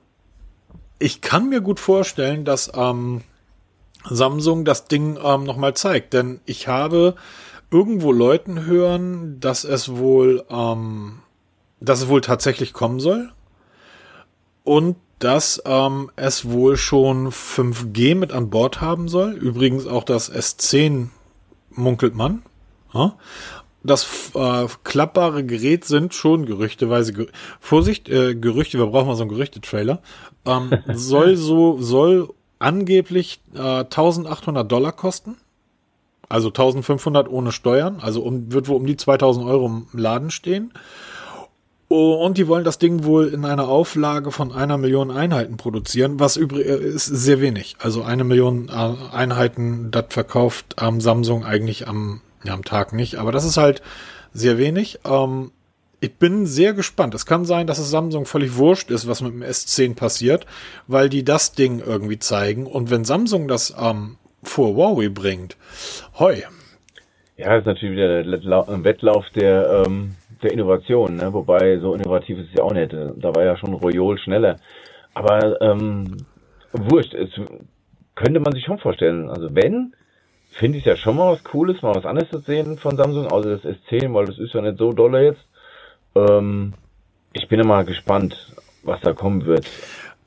[0.99, 3.23] ich kann mir gut vorstellen, dass ähm,
[4.05, 7.17] Samsung das Ding ähm, nochmal zeigt, denn ich habe
[7.73, 11.21] irgendwo Leuten hören, dass es wohl, ähm,
[11.81, 13.33] dass es wohl tatsächlich kommen soll
[14.65, 19.33] und dass ähm, es wohl schon 5G mit an Bord haben soll.
[19.33, 21.09] Übrigens auch das S10
[21.71, 22.43] munkelt man.
[22.93, 23.17] Ja?
[23.85, 27.27] Das äh, klappbare Gerät sind schon gerüchteweise, ger
[27.61, 30.01] Vorsicht, äh, Gerüchte, wir brauchen mal so einen Gerüchte-Trailer,
[30.45, 35.37] ähm, soll so, soll angeblich äh, 1800 Dollar kosten.
[36.33, 40.73] Also 1500 ohne Steuern, also um, wird wohl um die 2000 Euro im Laden stehen.
[41.89, 46.39] Und die wollen das Ding wohl in einer Auflage von einer Million Einheiten produzieren, was
[46.39, 47.77] übrigens äh, ist sehr wenig.
[47.81, 53.17] Also eine Million äh, Einheiten, das verkauft ähm, Samsung eigentlich am, ja, am Tag nicht.
[53.17, 53.83] Aber das ist halt
[54.33, 55.01] sehr wenig.
[55.05, 55.51] Ähm,
[56.01, 57.15] ich bin sehr gespannt.
[57.15, 60.47] Es kann sein, dass es Samsung völlig wurscht ist, was mit dem S10 passiert,
[60.87, 62.67] weil die das Ding irgendwie zeigen.
[62.67, 65.57] Und wenn Samsung das ähm, vor Huawei bringt,
[66.19, 66.43] hoi.
[67.37, 68.19] Ja, ist natürlich wieder
[68.69, 71.33] ein Wettlauf der, ähm, der Innovation, ne?
[71.33, 72.93] wobei so innovativ ist es ja auch nicht.
[72.93, 74.57] Da war ja schon Royol schneller.
[75.15, 76.19] Aber ähm,
[76.73, 77.31] wurscht, es
[78.15, 79.31] könnte man sich schon vorstellen.
[79.31, 79.95] Also wenn,
[80.51, 83.59] finde ich ja schon mal was Cooles, mal was anderes zu sehen von Samsung, außer
[83.59, 85.45] das S10, weil das ist ja nicht so dolle jetzt.
[86.15, 86.75] Ähm,
[87.33, 89.67] ich bin immer gespannt, was da kommen wird.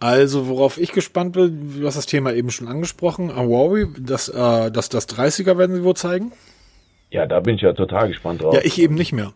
[0.06, 4.70] Also, worauf ich gespannt bin, du hast das Thema eben schon angesprochen, Huawei, das, äh,
[4.70, 6.32] das, das 30er werden sie wohl zeigen.
[7.10, 8.54] Ja, da bin ich ja total gespannt drauf.
[8.54, 9.34] Ja, ich eben nicht mehr.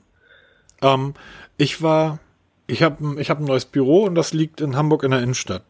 [0.83, 1.15] Ähm,
[1.57, 2.19] ich war,
[2.67, 5.63] ich habe ich hab ein neues Büro und das liegt in Hamburg in der Innenstadt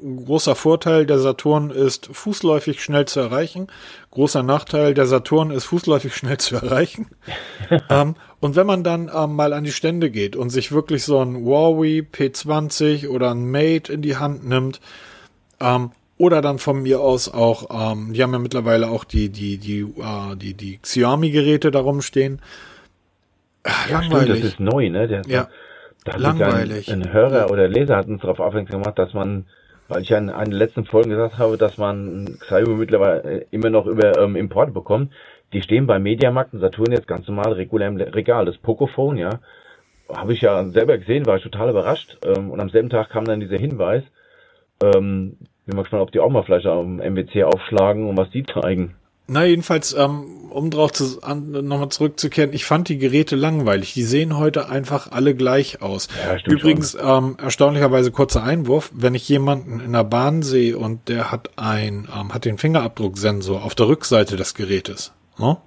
[0.00, 3.68] großer Vorteil, der Saturn ist fußläufig schnell zu erreichen.
[4.10, 7.08] Großer Nachteil, der Saturn ist fußläufig schnell zu erreichen.
[7.90, 11.20] ähm, und wenn man dann ähm, mal an die Stände geht und sich wirklich so
[11.20, 14.80] ein Huawei P20 oder ein Mate in die Hand nimmt,
[15.60, 19.56] ähm, oder dann von mir aus auch, ähm, die haben ja mittlerweile auch die, die,
[19.56, 22.42] die, äh, die, die Xiaomi-Geräte darum stehen.
[23.66, 24.22] Ja, langweilig.
[24.22, 25.08] Stimmt, das ist neu, ne?
[25.08, 25.48] Der, ja.
[26.04, 26.90] Da langweilig.
[26.90, 29.46] Ein, ein Hörer oder Leser hat uns darauf aufmerksam gemacht, dass man
[29.90, 33.86] weil ich ja in einer letzten Folgen gesagt habe, dass man Xiaomi mittlerweile immer noch
[33.86, 35.12] über ähm, Importe bekommt.
[35.52, 38.44] Die stehen bei Mediamarkt und Saturn jetzt ganz normal regulär im Regal.
[38.46, 39.40] Das Pocophone, ja,
[40.08, 42.18] habe ich ja selber gesehen, war ich total überrascht.
[42.24, 44.04] Ähm, und am selben Tag kam dann dieser Hinweis.
[44.82, 48.44] Ähm, bin mal gespannt, ob die auch mal vielleicht am MWC aufschlagen und was die
[48.44, 48.94] zeigen.
[49.26, 53.94] Na, jedenfalls, ähm, um drauf zu, an, nochmal zurückzukehren, ich fand die Geräte langweilig.
[53.94, 56.08] Die sehen heute einfach alle gleich aus.
[56.24, 61.30] Ja, Übrigens, ähm, erstaunlicherweise kurzer Einwurf, wenn ich jemanden in der Bahn sehe und der
[61.30, 65.58] hat ein, ähm, hat den Fingerabdrucksensor auf der Rückseite des Gerätes, ne?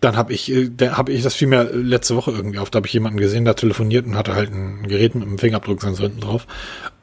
[0.00, 2.70] Dann habe ich, äh, da habe ich das vielmehr letzte Woche irgendwie auf.
[2.70, 6.06] Da habe ich jemanden gesehen, der telefoniert und hatte halt ein Gerät mit einem Fingerabdrucksensor
[6.06, 6.46] hinten drauf.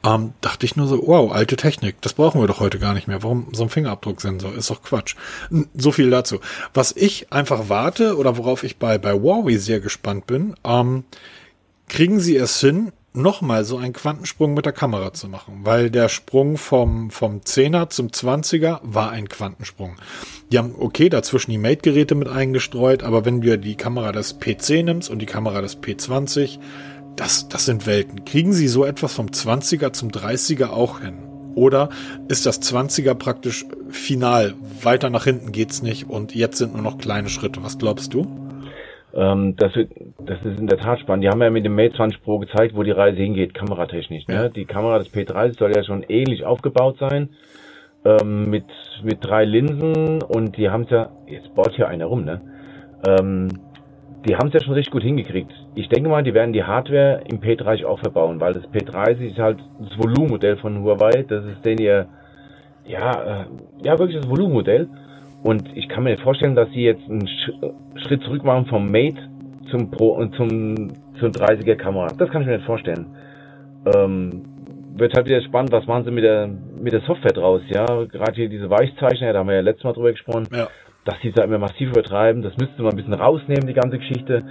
[0.04, 3.08] Ähm, dachte ich nur so, wow, alte Technik, das brauchen wir doch heute gar nicht
[3.08, 3.22] mehr.
[3.22, 4.54] Warum so ein Fingerabdrucksensor?
[4.54, 5.14] Ist doch Quatsch.
[5.74, 6.40] So viel dazu.
[6.72, 11.04] Was ich einfach warte oder worauf ich bei bei Huawei sehr gespannt bin, ähm,
[11.88, 16.08] kriegen sie es hin, nochmal so einen Quantensprung mit der Kamera zu machen, weil der
[16.08, 19.96] Sprung vom, vom 10er zum 20er war ein Quantensprung.
[20.52, 24.84] Die haben, okay, dazwischen die Mate-Geräte mit eingestreut, aber wenn du die Kamera des PC
[24.84, 26.58] nimmst und die Kamera des P20,
[27.16, 28.24] das, das sind Welten.
[28.24, 31.18] Kriegen sie so etwas vom 20er zum 30er auch hin?
[31.54, 31.88] Oder
[32.28, 34.54] ist das 20er praktisch final?
[34.82, 37.62] Weiter nach hinten geht's nicht und jetzt sind nur noch kleine Schritte.
[37.62, 38.45] Was glaubst du?
[39.16, 39.72] Ähm, das,
[40.18, 41.24] das ist in der Tat spannend.
[41.24, 44.28] Die haben ja mit dem Mate 20 Pro gezeigt, wo die Reise hingeht, kameratechnisch.
[44.28, 44.50] Ne?
[44.50, 47.30] Die Kamera des P30 soll ja schon ähnlich aufgebaut sein,
[48.04, 48.66] ähm, mit,
[49.02, 52.40] mit drei Linsen und die haben es ja, jetzt baut hier einer rum, ne?
[53.06, 53.48] Ähm,
[54.26, 55.52] die haben es ja schon richtig gut hingekriegt.
[55.74, 59.38] Ich denke mal, die werden die Hardware im P30 auch verbauen, weil das P30 ist
[59.38, 61.24] halt das Volumenmodell von Huawei.
[61.28, 62.06] Das ist den ihr,
[62.86, 63.44] ja, äh,
[63.84, 64.88] ja wirklich das Volumenmodell.
[65.42, 69.18] Und ich kann mir vorstellen, dass sie jetzt einen Schritt zurück machen vom Mate
[69.70, 72.08] zum Pro und zum, zum 30er Kamera.
[72.18, 73.06] Das kann ich mir nicht vorstellen.
[73.94, 74.42] Ähm,
[74.96, 77.84] wird halt wieder spannend, was machen sie mit der, mit der Software draus, ja.
[78.04, 80.68] Gerade hier diese Weichzeichner, da haben wir ja letztes Mal drüber gesprochen, ja.
[81.04, 82.42] dass sie da immer massiv übertreiben.
[82.42, 84.42] Das müsste man ein bisschen rausnehmen, die ganze Geschichte.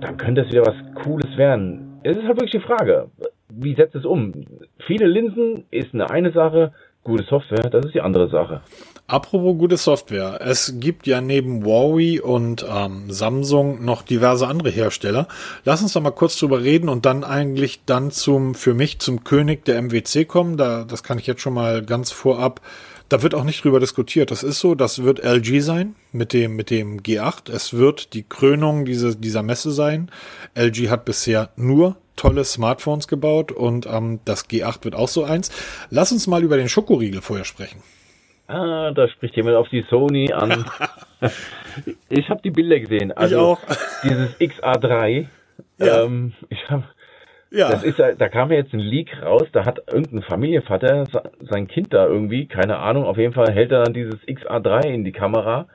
[0.00, 1.98] Dann könnte es wieder was Cooles werden.
[2.04, 3.08] Es ist halt wirklich die Frage,
[3.48, 4.32] wie setzt es um?
[4.86, 6.72] Viele Linsen ist eine eine Sache,
[7.08, 8.60] gute Software, das ist die andere Sache.
[9.06, 10.38] Apropos gute Software.
[10.42, 15.28] Es gibt ja neben Huawei und ähm, Samsung noch diverse andere Hersteller.
[15.64, 19.24] Lass uns doch mal kurz drüber reden und dann eigentlich dann zum, für mich zum
[19.24, 20.58] König der MWC kommen.
[20.58, 22.60] Da, das kann ich jetzt schon mal ganz vorab.
[23.08, 24.30] Da wird auch nicht drüber diskutiert.
[24.30, 27.50] Das ist so, das wird LG sein mit dem, mit dem G8.
[27.50, 30.10] Es wird die Krönung diese, dieser Messe sein.
[30.54, 35.50] LG hat bisher nur tolle Smartphones gebaut und ähm, das G8 wird auch so eins.
[35.88, 37.82] Lass uns mal über den Schokoriegel vorher sprechen.
[38.48, 40.64] Ah, da spricht jemand auf die Sony an.
[42.08, 43.12] ich habe die Bilder gesehen.
[43.12, 43.60] Also ich auch.
[44.02, 45.26] Dieses XA3.
[45.78, 46.04] Ja.
[46.04, 46.84] Ähm, ich habe
[47.50, 47.70] ja.
[47.70, 51.04] Das ist, da kam ja jetzt ein Leak raus, da hat irgendein Familienvater
[51.40, 55.04] sein Kind da irgendwie, keine Ahnung, auf jeden Fall hält er dann dieses XA3 in
[55.04, 55.66] die Kamera.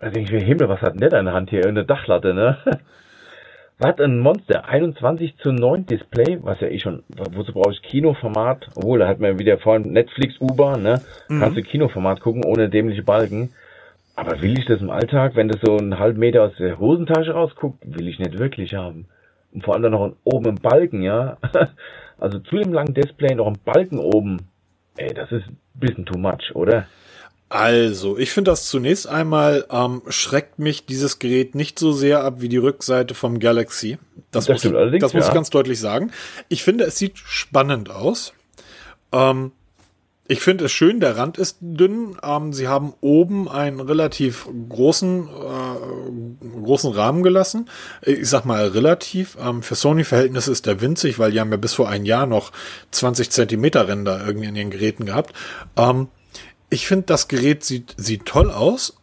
[0.00, 1.66] Und da denke ich mir, Himmel, was hat denn der da in der Hand hier?
[1.66, 2.58] Eine Dachlatte, ne?
[3.80, 8.68] hat ein Monster, 21 zu 9 Display, was ja eh schon, wozu brauche ich Kinoformat?
[8.74, 11.00] Obwohl, da hat man wieder vorhin Netflix U-Bahn, ne?
[11.28, 11.40] Mhm.
[11.40, 13.50] Kannst du Kinoformat gucken, ohne dämliche Balken.
[14.16, 17.32] Aber will ich das im Alltag, wenn das so einen halben Meter aus der Hosentasche
[17.32, 19.06] rausguckt, will ich nicht wirklich haben.
[19.52, 21.38] Und vor allem dann noch oben im Balken, ja?
[22.20, 24.48] Also zu dem langen Display noch ein Balken oben.
[24.96, 26.88] Ey, das ist ein bisschen too much, oder?
[27.48, 32.40] Also, ich finde das zunächst einmal ähm, schreckt mich dieses Gerät nicht so sehr ab
[32.40, 33.98] wie die Rückseite vom Galaxy.
[34.32, 35.28] Das, das muss, ich, das muss ja.
[35.28, 36.10] ich ganz deutlich sagen.
[36.48, 38.34] Ich finde, es sieht spannend aus.
[39.12, 39.52] Ähm,
[40.30, 42.18] ich finde es schön, der Rand ist dünn.
[42.22, 47.70] Ähm, sie haben oben einen relativ großen, äh, großen Rahmen gelassen.
[48.02, 49.38] Ich sag mal relativ.
[49.40, 52.52] Ähm, für Sony-Verhältnisse ist der winzig, weil die haben ja bis vor ein Jahr noch
[52.90, 55.32] 20 Zentimeter Ränder irgendwie in ihren Geräten gehabt.
[55.78, 56.08] Ähm,
[56.68, 58.98] ich finde, das Gerät sieht, sieht toll aus.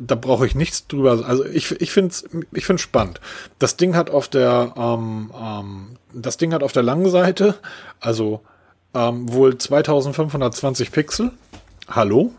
[0.00, 1.22] Da brauche ich nichts drüber.
[1.26, 3.20] Also ich, ich finde es ich find's spannend.
[3.58, 7.56] Das Ding hat auf der, ähm, ähm, das Ding hat auf der langen Seite,
[8.00, 8.40] also
[8.94, 11.30] ähm, wohl 2520 Pixel.
[11.88, 12.32] Hallo?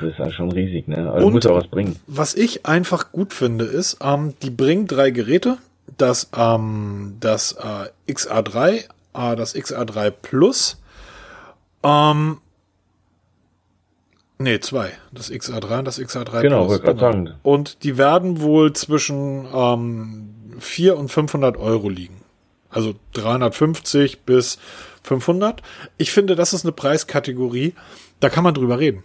[0.00, 1.10] Das ist ja schon riesig, ne?
[1.10, 1.96] Also Und muss auch was bringen.
[2.06, 5.58] Was ich einfach gut finde, ist, ähm, die bringen drei Geräte.
[5.98, 10.80] Das, ähm, das äh, XA3, äh, das XA3 Plus,
[11.82, 12.38] ähm,
[14.42, 14.92] Nee, zwei.
[15.12, 16.80] Das XA3 und das XA3 genau, Plus.
[16.80, 17.34] Genau, sagen.
[17.42, 22.22] Und die werden wohl zwischen ähm, 4 und 500 Euro liegen.
[22.70, 24.58] Also 350 bis
[25.02, 25.62] 500.
[25.98, 27.74] Ich finde, das ist eine Preiskategorie,
[28.20, 29.02] da kann man drüber reden.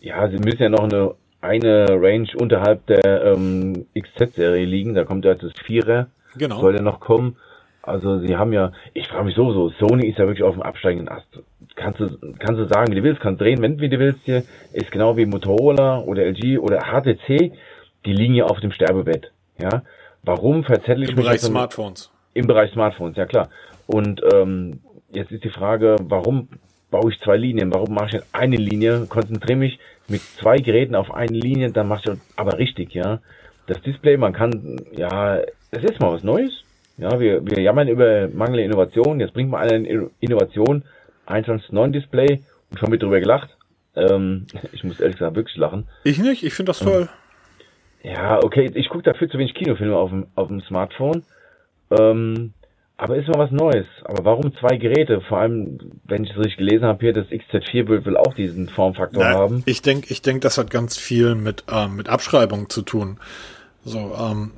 [0.00, 4.94] Ja, sie müssen ja noch eine, eine Range unterhalb der ähm, XZ-Serie liegen.
[4.94, 6.08] Da kommt ja das Vierer.
[6.36, 6.60] Genau.
[6.60, 7.36] Soll ja noch kommen.
[7.82, 11.08] Also sie haben ja, ich frage mich sowieso, Sony ist ja wirklich auf dem absteigenden
[11.08, 11.26] Ast.
[11.74, 14.42] Kannst du, kannst du sagen, wie du willst, kannst drehen, wenn wie du willst hier,
[14.72, 17.52] ist genau wie Motorola oder LG oder HTC,
[18.04, 19.32] die liegen ja auf dem Sterbebett.
[19.58, 19.82] Ja,
[20.22, 22.10] warum verzettel ich Im Bereich Smartphones.
[22.34, 23.48] Im Bereich Smartphones, ja klar.
[23.88, 26.48] Und ähm, jetzt ist die Frage, warum
[26.90, 27.72] baue ich zwei Linien?
[27.72, 29.06] Warum mache ich eine Linie?
[29.08, 33.20] Konzentriere mich mit zwei Geräten auf eine Linie, dann mache ich aber richtig, ja.
[33.66, 35.38] Das Display, man kann, ja,
[35.70, 36.64] es ist mal was Neues,
[36.98, 39.20] ja, wir, wir jammern über mangelnde Innovation.
[39.20, 40.84] Jetzt bringt man eine Innovation,
[41.26, 43.56] 1.9 Display und schon mit drüber gelacht.
[43.96, 45.88] Ähm, ich muss ehrlich gesagt wirklich lachen.
[46.04, 47.08] Ich nicht, ich finde das toll.
[48.02, 51.22] Ja, okay, ich gucke dafür zu wenig Kinofilme auf dem, auf dem Smartphone.
[51.90, 52.52] Ähm,
[52.98, 53.86] aber ist mal was Neues.
[54.04, 55.20] Aber warum zwei Geräte?
[55.20, 58.68] Vor allem, wenn ich es richtig gelesen habe, hier das XZ4 will, will auch diesen
[58.68, 59.62] Formfaktor Na, haben.
[59.66, 63.18] Ich denke, ich denk, das hat ganz viel mit, ähm, mit Abschreibung zu tun.
[63.84, 64.50] So, ähm,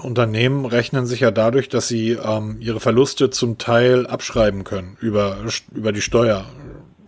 [0.00, 5.38] Unternehmen rechnen sich ja dadurch, dass sie ähm, ihre Verluste zum Teil abschreiben können über,
[5.74, 6.44] über die Steuer,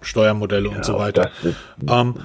[0.01, 1.31] Steuermodelle ja, und so weiter.
[1.89, 2.17] Ähm,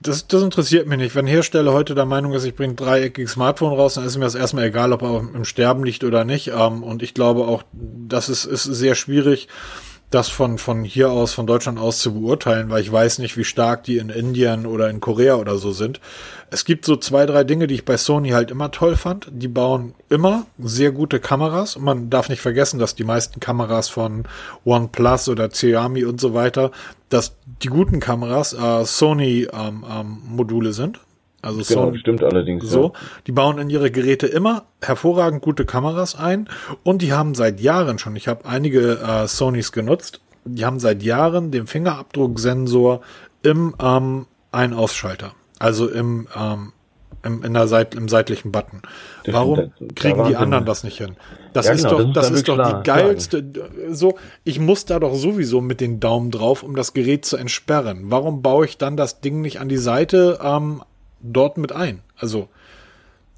[0.00, 1.14] das, das interessiert mich nicht.
[1.14, 4.34] Wenn Hersteller heute der Meinung ist, ich bringe dreieckiges Smartphone raus, dann ist mir das
[4.34, 6.48] erstmal egal, ob er im Sterben liegt oder nicht.
[6.48, 9.48] Ähm, und ich glaube auch, das ist, ist sehr schwierig,
[10.10, 13.44] das von, von hier aus, von Deutschland aus zu beurteilen, weil ich weiß nicht, wie
[13.44, 16.00] stark die in Indien oder in Korea oder so sind.
[16.50, 19.28] Es gibt so zwei, drei Dinge, die ich bei Sony halt immer toll fand.
[19.30, 21.76] Die bauen immer sehr gute Kameras.
[21.76, 24.24] Und man darf nicht vergessen, dass die meisten Kameras von
[24.64, 26.70] OnePlus oder Xiaomi und so weiter,
[27.10, 31.00] dass die guten Kameras äh, Sony-Module ähm, ähm, sind.
[31.40, 32.68] Also genau, so, stimmt allerdings.
[32.68, 32.92] So, ja.
[33.26, 36.48] die bauen in ihre Geräte immer hervorragend gute Kameras ein
[36.82, 41.02] und die haben seit Jahren schon, ich habe einige äh, Sonys genutzt, die haben seit
[41.02, 43.02] Jahren den Fingerabdrucksensor
[43.42, 46.72] im ähm, Ein-Ausschalter, also im, ähm,
[47.22, 48.82] im, in der Seit im seitlichen Button.
[49.24, 51.16] Das Warum stimmt, kriegen die anderen das nicht hin?
[51.52, 53.38] Das ja, ist genau, doch, das, das ist doch die geilste.
[53.38, 53.94] Sagen.
[53.94, 58.04] So, ich muss da doch sowieso mit den Daumen drauf, um das Gerät zu entsperren.
[58.04, 60.82] Warum baue ich dann das Ding nicht an die Seite ähm,
[61.20, 62.02] dort mit ein.
[62.16, 62.48] Also,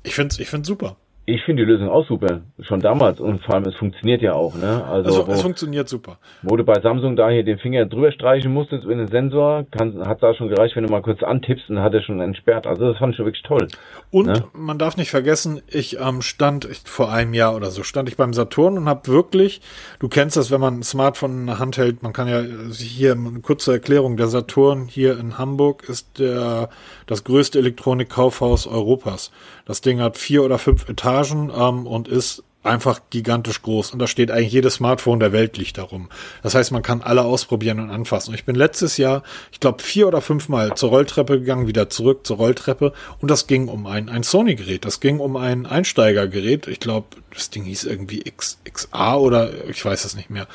[0.02, 0.96] ich finde es ich find's super.
[1.32, 4.56] Ich finde die Lösung auch super, schon damals und vor allem es funktioniert ja auch.
[4.56, 4.84] Ne?
[4.84, 6.18] Also, also es funktioniert super.
[6.42, 10.04] Wo du bei Samsung da hier den Finger drüber streichen musstest in den Sensor, kann,
[10.08, 12.66] hat da schon gereicht, wenn du mal kurz antippst und hat er schon entsperrt.
[12.66, 13.68] Also das fand ich schon wirklich toll.
[14.10, 14.44] Und ne?
[14.54, 18.16] man darf nicht vergessen, ich ähm, stand ich, vor einem Jahr oder so, stand ich
[18.16, 19.60] beim Saturn und habe wirklich,
[20.00, 23.12] du kennst das, wenn man ein Smartphone in der Hand hält, man kann ja hier
[23.12, 26.70] eine kurze Erklärung, der Saturn hier in Hamburg ist der
[27.06, 29.30] das größte Elektronikkaufhaus Europas.
[29.64, 33.92] Das Ding hat vier oder fünf Etagen ähm, und ist einfach gigantisch groß.
[33.92, 36.10] Und da steht eigentlich jedes Smartphone der Welt liegt darum.
[36.42, 38.30] Das heißt, man kann alle ausprobieren und anfassen.
[38.30, 42.26] Und ich bin letztes Jahr, ich glaube, vier oder fünfmal zur Rolltreppe gegangen, wieder zurück
[42.26, 42.92] zur Rolltreppe.
[43.20, 44.84] Und das ging um ein, ein Sony-Gerät.
[44.84, 46.66] Das ging um ein Einsteigergerät.
[46.66, 50.46] Ich glaube, das Ding hieß irgendwie X, XA oder ich weiß es nicht mehr.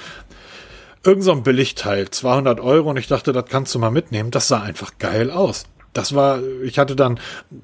[1.03, 2.91] Irgend so ein Billigteil, 200 Euro.
[2.91, 4.29] Und ich dachte, das kannst du mal mitnehmen.
[4.29, 7.19] Das sah einfach geil aus das war, ich hatte dann,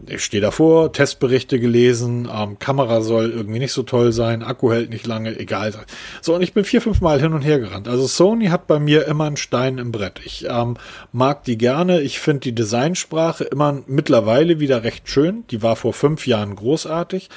[0.08, 4.89] ich stehe davor, Testberichte gelesen, ähm, Kamera soll irgendwie nicht so toll sein, Akku hält
[4.89, 5.74] nicht lange, egal.
[6.22, 7.89] So, und ich bin vier, fünf Mal hin und her gerannt.
[7.89, 10.22] Also Sony hat bei mir immer einen Stein im Brett.
[10.24, 10.78] Ich ähm,
[11.12, 12.00] mag die gerne.
[12.00, 15.44] Ich finde die Designsprache immer mittlerweile wieder recht schön.
[15.52, 17.30] Die war vor fünf Jahren großartig.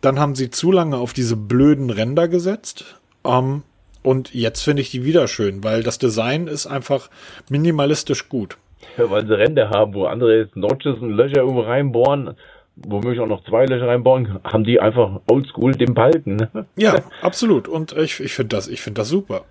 [0.00, 2.96] Dann haben sie zu lange auf diese blöden Ränder gesetzt.
[3.22, 3.64] Ähm,
[4.02, 7.10] und jetzt finde ich die wieder schön, weil das Design ist einfach
[7.50, 8.56] minimalistisch gut
[8.96, 12.34] weil sie Ränder haben, wo andere jetzt Notches und Löcher irgendwo reinbohren,
[12.76, 16.36] womöglich auch noch zwei Löcher reinbauen, haben die einfach oldschool den Balken.
[16.36, 16.66] Ne?
[16.76, 17.68] Ja, absolut.
[17.68, 19.44] Und ich, ich finde das, ich finde das super.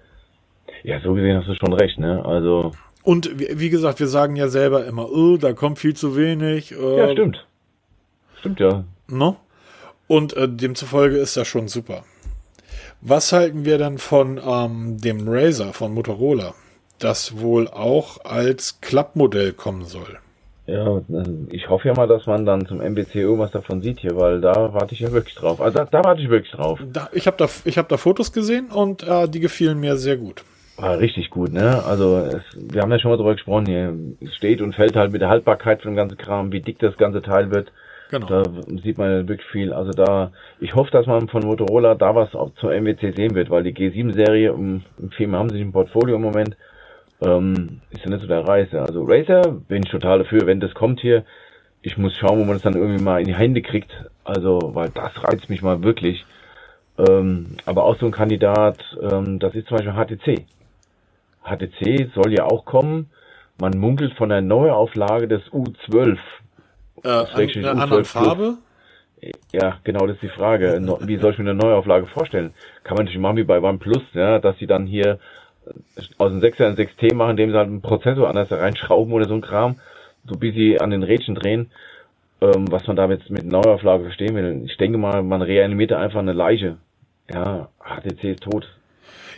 [0.83, 2.23] Ja, so gesehen hast du schon recht, ne?
[2.25, 2.71] Also.
[3.03, 6.73] Und wie, gesagt, wir sagen ja selber immer, oh, da kommt viel zu wenig.
[6.73, 7.45] Äh, ja, stimmt.
[8.39, 8.83] Stimmt ja.
[9.07, 9.37] No?
[10.07, 12.03] Und äh, demzufolge ist das schon super.
[13.01, 16.53] Was halten wir denn von ähm, dem Razer von Motorola?
[16.99, 20.17] Das wohl auch als Klappmodell kommen soll.
[20.67, 21.01] Ja,
[21.49, 24.73] ich hoffe ja mal, dass man dann zum MBC irgendwas davon sieht hier, weil da
[24.73, 25.62] warte ich ja wirklich drauf.
[25.62, 26.79] Also da, da warte ich wirklich drauf.
[26.91, 30.17] Da, ich habe da, ich hab da Fotos gesehen und äh, die gefielen mir sehr
[30.17, 30.43] gut.
[30.75, 31.83] War ah, richtig gut, ne?
[31.86, 33.93] Also es, wir haben ja schon mal drüber gesprochen hier.
[34.19, 36.97] Es steht und fällt halt mit der Haltbarkeit von dem ganzen Kram, wie dick das
[36.97, 37.71] ganze Teil wird.
[38.12, 38.27] Genau.
[38.27, 38.43] Da
[38.83, 39.73] sieht man wirklich viel.
[39.73, 43.49] Also da, ich hoffe, dass man von Motorola da was auch zur MWC sehen wird,
[43.49, 46.57] weil die G7-Serie im, im Film haben sie im Portfolio im Moment
[47.21, 48.82] ähm, ist ja nicht so der Reise.
[48.82, 51.23] Also Razer bin ich total dafür, wenn das kommt hier.
[51.82, 53.91] Ich muss schauen, wo man es dann irgendwie mal in die Hände kriegt.
[54.23, 56.25] Also, weil das reizt mich mal wirklich.
[56.97, 60.45] Ähm, aber auch so ein Kandidat, ähm, das ist zum Beispiel HTC.
[61.43, 63.10] HTC soll ja auch kommen.
[63.60, 66.17] Man munkelt von der Neuauflage des U12.
[67.03, 68.58] Äh, an, einer anderen Farbe?
[69.51, 70.80] Ja, genau, das ist die Frage.
[71.01, 72.53] Wie soll ich mir eine Neuauflage vorstellen?
[72.84, 75.19] Kann man natürlich machen wie bei OnePlus, ja, dass sie dann hier
[76.17, 79.34] aus dem 6er ein 6T machen, indem sie halt einen Prozessor anders reinschrauben oder so
[79.34, 79.80] ein Kram,
[80.27, 81.71] so bis sie an den Rädchen drehen,
[82.41, 84.63] ähm, was man damit mit Neuauflage verstehen will.
[84.65, 86.77] Ich denke mal, man reanimiert einfach eine Leiche.
[87.32, 88.67] Ja, HTC ist tot.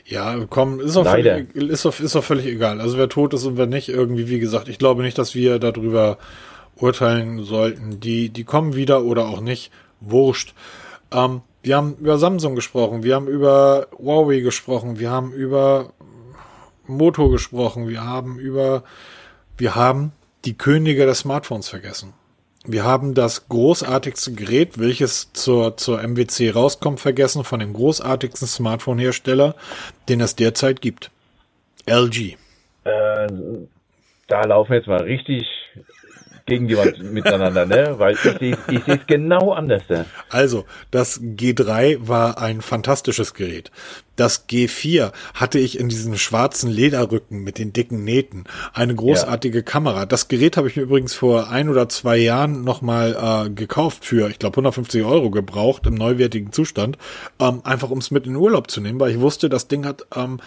[0.06, 2.82] Ja, komm, ist auch, völlig, ist, auch, ist auch völlig egal.
[2.82, 5.60] Also wer tot ist und wer nicht, irgendwie, wie gesagt, ich glaube nicht, dass wir
[5.60, 6.18] darüber
[6.78, 8.00] urteilen sollten.
[8.00, 9.72] Die, die kommen wieder oder auch nicht.
[10.02, 10.54] Wurscht.
[11.14, 15.92] Ähm, wir haben über Samsung gesprochen, wir haben über Huawei gesprochen, wir haben über
[16.90, 18.84] Moto gesprochen, wir haben über,
[19.58, 20.12] wir haben
[20.46, 22.14] die Könige des Smartphones vergessen.
[22.66, 29.56] Wir haben das großartigste Gerät, welches zur, zur MWC rauskommt, vergessen von dem großartigsten Smartphone-Hersteller,
[30.10, 31.10] den es derzeit gibt.
[31.86, 32.36] LG.
[32.84, 33.28] Äh,
[34.28, 35.48] da laufen jetzt mal richtig
[36.50, 37.96] gegen die Wand miteinander, ne?
[37.98, 39.84] Weil ich sehe ich es genau anders.
[39.90, 40.06] Ne?
[40.30, 43.72] Also, das G3 war ein fantastisches Gerät.
[44.20, 48.44] Das G4 hatte ich in diesem schwarzen Lederrücken mit den dicken Nähten.
[48.74, 49.64] Eine großartige ja.
[49.64, 50.06] Kamera.
[50.06, 54.30] Das Gerät habe ich mir übrigens vor ein oder zwei Jahren nochmal äh, gekauft für,
[54.30, 56.98] ich glaube, 150 Euro gebraucht im neuwertigen Zustand.
[57.40, 59.86] Ähm, einfach um es mit in den Urlaub zu nehmen, weil ich wusste, das Ding
[59.86, 60.42] hat ähm,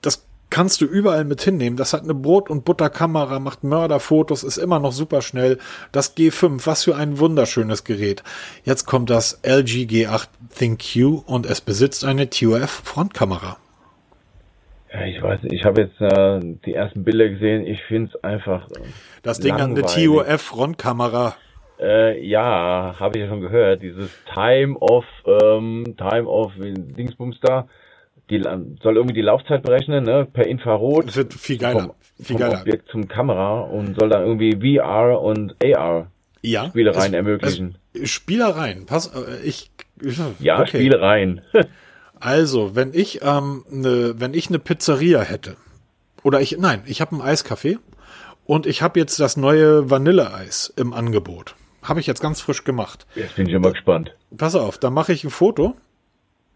[0.00, 1.78] das kannst du überall mit hinnehmen.
[1.78, 5.58] Das hat eine Brot- und Butterkamera, macht Mörderfotos, ist immer noch super schnell.
[5.92, 8.22] Das G5, was für ein wunderschönes Gerät.
[8.62, 13.56] Jetzt kommt das LG G8 ThinQ und es besitzt eine TOF Frontkamera.
[14.92, 18.68] Ja, ich weiß ich habe jetzt äh, die ersten Bilder gesehen, ich finde es einfach.
[18.72, 18.80] Äh,
[19.22, 21.34] das Ding hat eine TOF Frontkamera.
[21.80, 23.82] Äh, ja, habe ich ja schon gehört.
[23.82, 27.66] Dieses Time of, ähm, Time of Dingsbums da
[28.32, 28.42] die
[28.82, 31.06] soll irgendwie die Laufzeit berechnen, ne, per Infrarot.
[31.06, 31.80] Das wird viel geiler.
[31.80, 31.92] Vom,
[32.24, 32.60] viel geiler.
[32.60, 37.78] Objekt zum Kamera und soll dann irgendwie VR und AR ja, Spielereien es, ermöglichen.
[37.92, 39.70] Es, Spielereien, pass, äh, ich,
[40.40, 40.78] ja, okay.
[40.78, 41.42] Spielereien.
[42.20, 45.56] also, wenn ich ähm, ne, wenn ich eine Pizzeria hätte
[46.22, 47.78] oder ich, nein, ich habe ein Eiscafé
[48.44, 51.54] und ich habe jetzt das neue Vanilleeis im Angebot.
[51.82, 53.06] Habe ich jetzt ganz frisch gemacht.
[53.14, 54.14] Jetzt bin ich immer gespannt.
[54.36, 55.76] Pass auf, da mache ich ein Foto.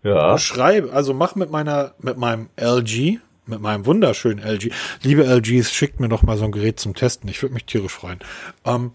[0.03, 0.39] Ja.
[0.39, 4.71] Schreibe, also mach mit meiner, mit meinem LG, mit meinem wunderschönen LG.
[5.03, 7.29] Liebe LGs, schickt mir doch mal so ein Gerät zum Testen.
[7.29, 8.21] Ich würde mich tierisch freuen.
[8.65, 8.93] Ähm,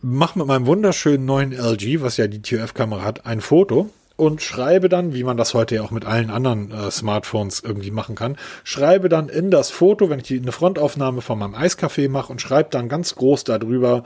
[0.00, 4.88] mach mit meinem wunderschönen neuen LG, was ja die TOF-Kamera hat, ein Foto und schreibe
[4.88, 8.36] dann, wie man das heute ja auch mit allen anderen äh, Smartphones irgendwie machen kann,
[8.64, 12.40] schreibe dann in das Foto, wenn ich die, eine Frontaufnahme von meinem Eiskaffee mache und
[12.40, 14.04] schreibe dann ganz groß darüber,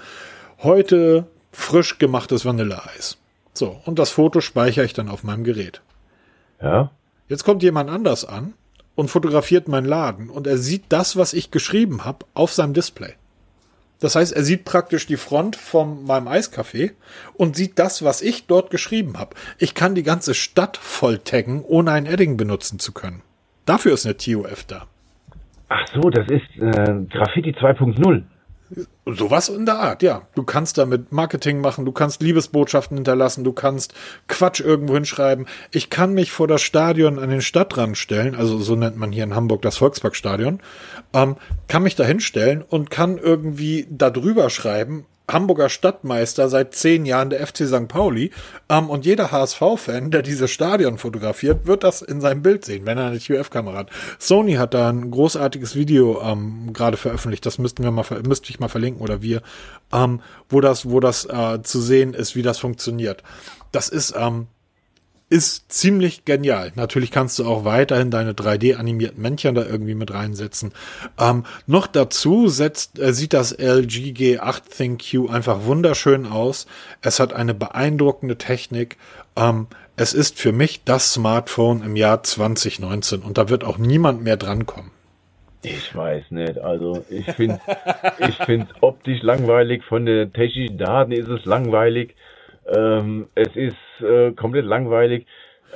[0.59, 3.19] heute frisch gemachtes Vanilleeis.
[3.55, 5.81] So, und das Foto speichere ich dann auf meinem Gerät.
[6.63, 6.91] Ja.
[7.29, 8.55] Jetzt kommt jemand anders an
[8.95, 13.15] und fotografiert meinen Laden und er sieht das, was ich geschrieben habe, auf seinem Display.
[14.01, 16.93] Das heißt, er sieht praktisch die Front von meinem Eiscafé
[17.35, 19.37] und sieht das, was ich dort geschrieben habe.
[19.59, 23.23] Ich kann die ganze Stadt voll taggen, ohne ein Edding benutzen zu können.
[23.67, 24.87] Dafür ist eine TOF da.
[25.69, 28.23] Ach so, das ist äh, Graffiti 2.0.
[29.05, 30.23] Sowas in der Art, ja.
[30.35, 33.95] Du kannst damit Marketing machen, du kannst Liebesbotschaften hinterlassen, du kannst
[34.29, 35.47] Quatsch irgendwo hinschreiben.
[35.73, 39.25] Ich kann mich vor das Stadion an den Stadtrand stellen, also so nennt man hier
[39.25, 40.61] in Hamburg das Volksparkstadion,
[41.13, 47.07] ähm, kann mich da hinstellen und kann irgendwie da drüber schreiben, Hamburger Stadtmeister seit zehn
[47.07, 47.89] Jahren der FC St.
[47.89, 48.31] Pauli.
[48.69, 52.99] Ähm, und jeder HSV-Fan, der dieses Stadion fotografiert, wird das in seinem Bild sehen, wenn
[52.99, 53.91] er eine TUF-Kamera hat.
[54.19, 57.45] Sony hat da ein großartiges Video ähm, gerade veröffentlicht.
[57.47, 59.43] Das müssten wir mal, müsste ich mal verlinken oder wir,
[59.93, 63.23] ähm, wo das, wo das äh, zu sehen ist, wie das funktioniert.
[63.73, 64.49] Das ist ähm,
[65.31, 66.73] ist ziemlich genial.
[66.75, 70.73] Natürlich kannst du auch weiterhin deine 3D-animierten Männchen da irgendwie mit reinsetzen.
[71.19, 76.67] Ähm, noch dazu setzt, äh, sieht das LG G8 ThinQ einfach wunderschön aus.
[77.01, 78.97] Es hat eine beeindruckende Technik.
[79.37, 84.25] Ähm, es ist für mich das Smartphone im Jahr 2019 und da wird auch niemand
[84.25, 84.91] mehr drankommen.
[85.63, 86.59] Ich weiß nicht.
[86.59, 87.61] Also ich finde
[88.19, 89.85] ich finde optisch langweilig.
[89.85, 92.17] Von den technischen Daten ist es langweilig.
[92.67, 95.27] Ähm, es ist äh, komplett langweilig.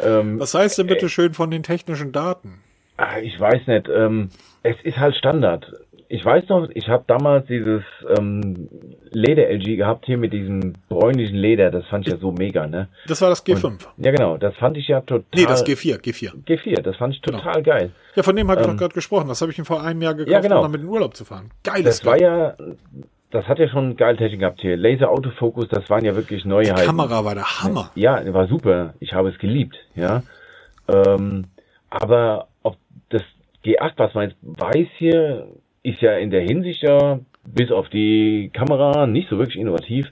[0.02, 2.60] Ähm, Was heißt denn bitte äh, schön von den technischen Daten?
[2.96, 3.88] Ah, ich weiß nicht.
[3.88, 4.30] Ähm,
[4.62, 5.72] es ist halt Standard.
[6.08, 7.82] Ich weiß noch, ich habe damals dieses
[8.16, 8.68] ähm,
[9.10, 11.70] Leder-LG gehabt hier mit diesem bräunlichen Leder.
[11.70, 12.88] Das fand ich ja so mega, ne?
[13.08, 13.64] Das war das G5.
[13.64, 14.36] Und, ja, genau.
[14.36, 15.24] Das fand ich ja total.
[15.34, 16.44] Nee, das G4, G4.
[16.44, 17.38] G4, das fand ich genau.
[17.38, 17.78] total genau.
[17.78, 17.90] geil.
[18.14, 19.28] Ja, von dem habe ich ähm, doch gerade gesprochen.
[19.28, 20.58] Das habe ich ihm vor einem Jahr gekauft, ja, genau.
[20.58, 21.50] um damit in den Urlaub zu fahren.
[21.64, 22.54] Geiles Das war ja
[23.34, 24.76] das hat ja schon geile Technik gehabt hier.
[24.76, 26.80] Laser Autofokus, das waren ja wirklich Neuheiten.
[26.80, 27.90] Die Kamera war der Hammer.
[27.96, 28.94] Ja, war super.
[29.00, 30.22] Ich habe es geliebt, ja.
[30.88, 31.46] Ähm,
[31.90, 32.76] aber ob
[33.08, 33.22] das
[33.64, 35.48] G8, was man jetzt weiß hier,
[35.82, 40.06] ist ja in der Hinsicht ja bis auf die Kamera nicht so wirklich innovativ.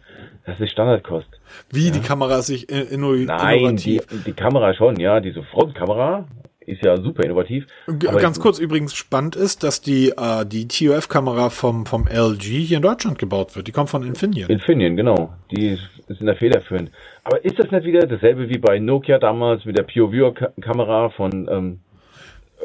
[0.45, 1.29] Das ist Standardkost.
[1.71, 1.93] Wie ja.
[1.93, 3.29] die Kamera sich innovativ?
[3.29, 6.27] Nein, die, die Kamera schon, ja, diese Frontkamera,
[6.67, 7.67] ist ja super innovativ.
[7.99, 12.83] Ganz kurz übrigens spannend ist, dass die, äh, die TOF-Kamera vom, vom LG hier in
[12.83, 13.67] Deutschland gebaut wird.
[13.67, 14.51] Die kommt von Infineon.
[14.51, 15.33] Infineon, genau.
[15.51, 15.89] Die ist,
[16.21, 16.91] in der federführend.
[17.25, 21.81] Aber ist das nicht wieder dasselbe wie bei Nokia damals mit der PureView-Kamera von, ähm,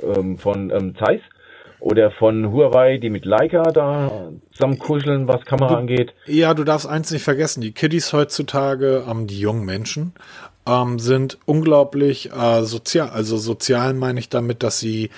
[0.01, 1.21] ähm, von ähm, Zeiss?
[1.79, 6.11] Oder von Huawei, die mit Leica da zusammen kuscheln, was Kamera du, angeht.
[6.25, 10.13] Ja, du darfst eins nicht vergessen, die Kiddies heutzutage, ähm, die jungen Menschen,
[10.67, 13.09] ähm, sind unglaublich äh, sozial.
[13.09, 15.09] Also sozial meine ich damit, dass sie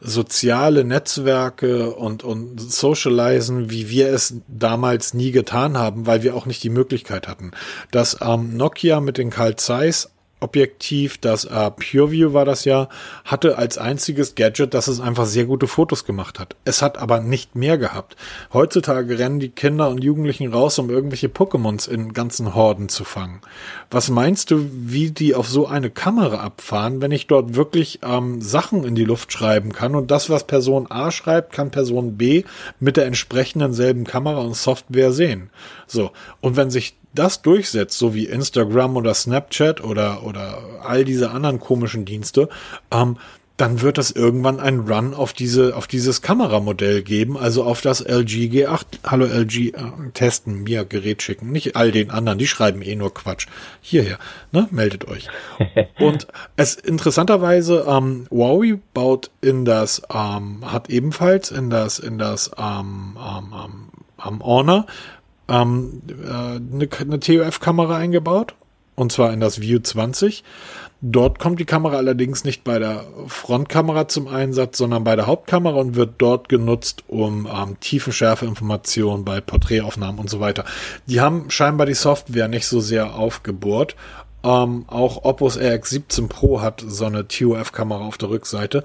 [0.00, 6.46] soziale Netzwerke und, und socialisen, wie wir es damals nie getan haben, weil wir auch
[6.46, 7.52] nicht die Möglichkeit hatten.
[7.90, 12.90] Das ähm, Nokia mit den Carl Zeiss Objektiv, das äh, PureView war das ja,
[13.24, 16.56] hatte als einziges Gadget, dass es einfach sehr gute Fotos gemacht hat.
[16.66, 18.16] Es hat aber nicht mehr gehabt.
[18.52, 23.40] Heutzutage rennen die Kinder und Jugendlichen raus, um irgendwelche Pokémons in ganzen Horden zu fangen.
[23.90, 28.42] Was meinst du, wie die auf so eine Kamera abfahren, wenn ich dort wirklich ähm,
[28.42, 32.44] Sachen in die Luft schreiben kann und das, was Person A schreibt, kann Person B
[32.78, 35.48] mit der entsprechenden selben Kamera und Software sehen.
[35.86, 36.10] So.
[36.42, 41.60] Und wenn sich das durchsetzt, so wie Instagram oder Snapchat oder, oder all diese anderen
[41.60, 42.48] komischen Dienste,
[42.92, 43.16] ähm,
[43.56, 48.02] dann wird es irgendwann einen Run auf diese, auf dieses Kameramodell geben, also auf das
[48.02, 48.84] LG G8.
[49.04, 49.72] Hallo LG, äh,
[50.12, 53.46] testen, mir Gerät schicken, nicht all den anderen, die schreiben eh nur Quatsch.
[53.80, 54.18] Hierher,
[54.52, 55.28] ne, meldet euch.
[55.98, 62.50] Und es interessanterweise, ähm, Huawei baut in das, ähm, hat ebenfalls in das, in das,
[62.58, 63.86] ähm, ähm, ähm,
[64.18, 64.86] am Honor
[65.48, 68.54] ähm, äh, eine, eine TOF-Kamera eingebaut,
[68.94, 70.42] und zwar in das View 20.
[71.02, 75.76] Dort kommt die Kamera allerdings nicht bei der Frontkamera zum Einsatz, sondern bei der Hauptkamera
[75.76, 80.64] und wird dort genutzt, um ähm, Tiefenschärfeinformationen bei Porträtaufnahmen und so weiter.
[81.06, 83.94] Die haben scheinbar die Software nicht so sehr aufgebohrt.
[84.42, 88.84] Ähm, auch Opus RX 17 Pro hat so eine TOF-Kamera auf der Rückseite.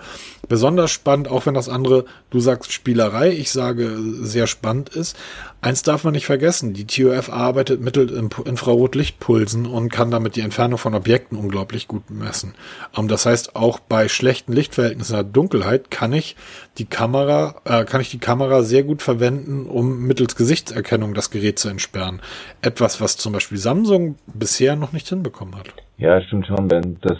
[0.51, 5.17] Besonders spannend, auch wenn das andere, du sagst Spielerei, ich sage sehr spannend ist.
[5.61, 10.77] Eins darf man nicht vergessen, die TUF arbeitet mittels Infrarotlichtpulsen und kann damit die Entfernung
[10.77, 12.53] von Objekten unglaublich gut messen.
[12.97, 16.35] Ähm, das heißt, auch bei schlechten Lichtverhältnissen der Dunkelheit kann ich
[16.77, 21.59] die Kamera, äh, kann ich die Kamera sehr gut verwenden, um mittels Gesichtserkennung das Gerät
[21.59, 22.21] zu entsperren.
[22.61, 25.67] Etwas, was zum Beispiel Samsung bisher noch nicht hinbekommen hat.
[25.97, 26.97] Ja, stimmt schon, Ben.
[26.99, 27.19] Das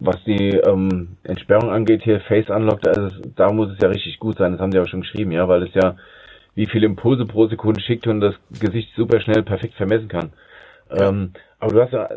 [0.00, 4.38] was die ähm, Entsperrung angeht, hier Face Unlock, also da muss es ja richtig gut
[4.38, 5.96] sein, das haben sie auch schon geschrieben, ja, weil es ja
[6.54, 10.32] wie viele Impulse pro Sekunde schickt und das Gesicht super schnell perfekt vermessen kann.
[10.90, 11.08] Ja.
[11.08, 12.08] Ähm, aber du hast ja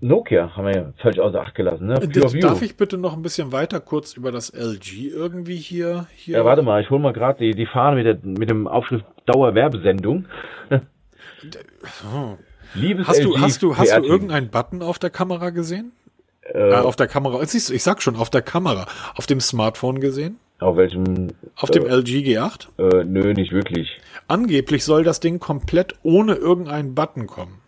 [0.00, 1.94] Nokia haben wir ja völlig außer Acht gelassen, ne?
[1.94, 6.38] Das, darf ich bitte noch ein bisschen weiter kurz über das LG irgendwie hier, hier?
[6.38, 9.04] Ja, warte mal, ich hol mal gerade die, die Fahne mit, der, mit dem Aufschrift
[9.26, 10.26] Dauerwerbesendung.
[10.70, 12.36] oh.
[12.74, 15.92] Liebes hast LG, du, hast du, hast du irgendeinen Button auf der Kamera gesehen?
[16.54, 17.44] Äh, äh, auf der Kamera.
[17.44, 18.86] Siehst du, ich sag schon, auf der Kamera.
[19.14, 20.38] Auf dem Smartphone gesehen?
[20.58, 21.28] Auf welchem?
[21.56, 22.68] Auf dem äh, LG G8?
[22.78, 23.88] Äh, nö, nicht wirklich.
[24.28, 27.60] Angeblich soll das Ding komplett ohne irgendeinen Button kommen.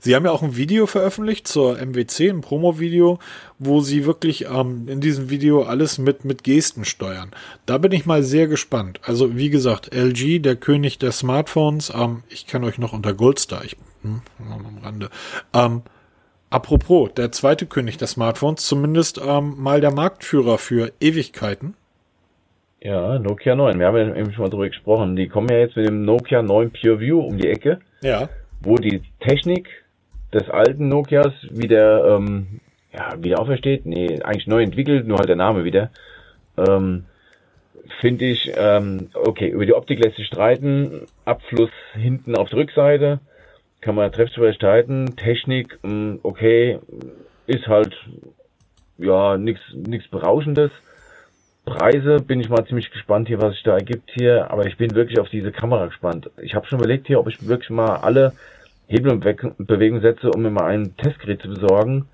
[0.00, 3.18] Sie haben ja auch ein Video veröffentlicht zur MWC, ein Promo-Video,
[3.58, 7.30] wo sie wirklich ähm, in diesem Video alles mit, mit Gesten steuern.
[7.64, 9.00] Da bin ich mal sehr gespannt.
[9.04, 13.64] Also, wie gesagt, LG, der König der Smartphones, ähm, ich kenne euch noch unter Goldstar,
[13.64, 15.08] ich, hm, am Rande,
[15.54, 15.82] ähm,
[16.50, 21.74] Apropos, der zweite König der Smartphones, zumindest ähm, mal der Marktführer für Ewigkeiten.
[22.80, 23.78] Ja, Nokia 9.
[23.78, 25.14] Wir haben ja eben schon mal drüber gesprochen.
[25.14, 27.78] Die kommen ja jetzt mit dem Nokia 9 PureView um die Ecke.
[28.02, 28.28] Ja.
[28.60, 29.68] Wo die Technik
[30.32, 32.60] des alten Nokias wieder, ähm,
[32.92, 33.86] ja, wieder aufersteht.
[33.86, 35.90] Nee, eigentlich neu entwickelt, nur halt der Name wieder.
[36.56, 37.04] Ähm,
[38.00, 41.06] Finde ich, ähm, okay, über die Optik lässt sich streiten.
[41.24, 43.20] Abfluss hinten auf der Rückseite
[43.80, 45.16] kann man trefflich drüber streiten.
[45.16, 46.78] Technik, mm, okay,
[47.46, 47.96] ist halt
[48.98, 50.70] ja nichts nichts Berauschendes.
[51.64, 54.94] Preise bin ich mal ziemlich gespannt hier, was sich da ergibt hier, aber ich bin
[54.94, 56.30] wirklich auf diese Kamera gespannt.
[56.40, 58.32] Ich habe schon überlegt hier, ob ich wirklich mal alle
[58.88, 59.20] Hebel und
[59.58, 62.06] Bewegungen setze, um mir mal ein Testgerät zu besorgen,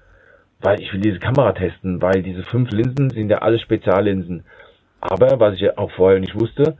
[0.60, 4.44] weil ich will diese Kamera testen, weil diese fünf Linsen sind ja alle Speziallinsen.
[5.00, 6.76] Aber was ich auch vorher nicht wusste,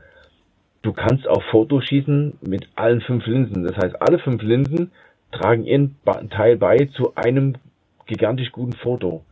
[0.87, 3.65] du kannst auch Fotos schießen mit allen fünf Linsen.
[3.65, 4.91] Das heißt, alle fünf Linsen
[5.33, 5.97] tragen ihren
[6.29, 7.55] Teil bei zu einem
[8.05, 9.25] gigantisch guten Foto.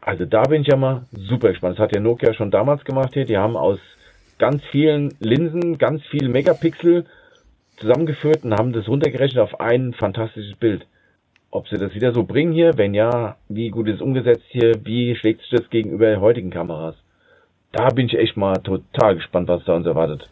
[0.00, 1.78] Also da bin ich ja mal super gespannt.
[1.78, 3.26] Das hat ja Nokia schon damals gemacht hier.
[3.26, 3.78] Die haben aus
[4.38, 7.04] ganz vielen Linsen, ganz viel Megapixel
[7.76, 10.86] zusammengeführt und haben das runtergerechnet auf ein fantastisches Bild.
[11.50, 14.86] Ob sie das wieder so bringen hier, wenn ja, wie gut ist es umgesetzt hier,
[14.86, 16.96] wie schlägt sich das gegenüber heutigen Kameras?
[17.72, 20.30] Da bin ich echt mal total gespannt, was da uns erwartet.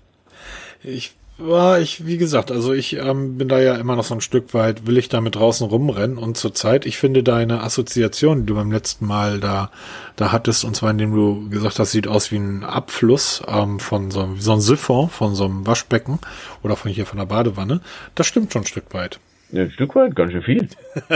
[0.82, 4.20] Ich war ich, wie gesagt, also ich ähm, bin da ja immer noch so ein
[4.20, 8.46] Stück weit, will ich da mit draußen rumrennen und zurzeit, ich finde deine Assoziation, die
[8.46, 9.70] du beim letzten Mal da,
[10.16, 14.10] da hattest, und zwar indem du gesagt hast, sieht aus wie ein Abfluss ähm, von
[14.10, 16.18] so, so einem Siphon, von so einem Waschbecken
[16.62, 17.80] oder von hier von der Badewanne,
[18.14, 19.18] das stimmt schon ein Stück weit.
[19.52, 20.68] Ja, ein Stück weit, ganz schön viel.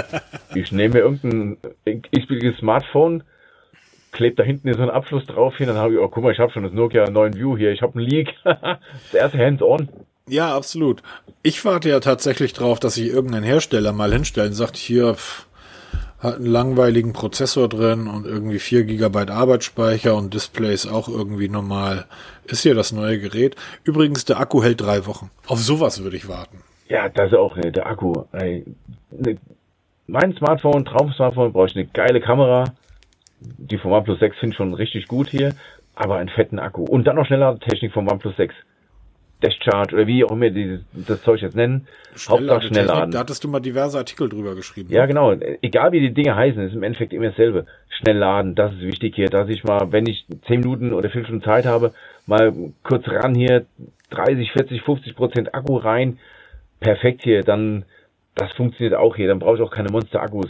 [0.54, 3.22] ich nehme mir irgendein x-beliebiges Smartphone,
[4.14, 6.38] klebt da hinten so ein Abfluss drauf hin, dann habe ich, oh guck mal, ich
[6.38, 8.34] habe schon das Nokia 9 View hier, ich habe einen Leak.
[8.44, 9.88] das erste Hands-on.
[10.26, 11.02] Ja, absolut.
[11.42, 15.46] Ich warte ja tatsächlich drauf, dass sich irgendein Hersteller mal hinstellt und sagt, hier pff,
[16.18, 21.50] hat einen langweiligen Prozessor drin und irgendwie 4 GB Arbeitsspeicher und Display ist auch irgendwie
[21.50, 22.06] normal.
[22.46, 23.56] Ist hier das neue Gerät.
[23.84, 25.30] Übrigens, der Akku hält drei Wochen.
[25.46, 26.62] Auf sowas würde ich warten.
[26.88, 28.24] Ja, das ist auch, der Akku.
[28.32, 28.64] Ey,
[29.10, 29.36] ne,
[30.06, 32.64] mein Smartphone, Traum-Smartphone, brauche ich eine geile Kamera,
[33.40, 35.54] die vom OnePlus 6 sind schon richtig gut hier,
[35.94, 36.84] aber einen fetten Akku.
[36.84, 38.54] Und dann noch schneller Technik vom OnePlus 6.
[39.44, 41.86] Dashcharge oder wie auch immer dieses, das Zeug jetzt nennen.
[42.28, 43.10] Hauptsache Schnellladen.
[43.10, 44.90] Da hattest du mal diverse Artikel drüber geschrieben.
[44.90, 45.08] Ja, ne?
[45.08, 45.32] genau.
[45.60, 47.66] Egal wie die Dinge heißen, ist im Endeffekt immer dasselbe.
[47.88, 51.44] Schnellladen, das ist wichtig hier, dass ich mal, wenn ich 10 Minuten oder 5 Stunden
[51.44, 51.92] Zeit habe,
[52.26, 53.66] mal kurz ran hier,
[54.10, 56.18] 30, 40, 50 Prozent Akku rein.
[56.80, 57.84] Perfekt hier, dann,
[58.34, 59.28] das funktioniert auch hier.
[59.28, 60.48] Dann brauche ich auch keine Monster-Akkus.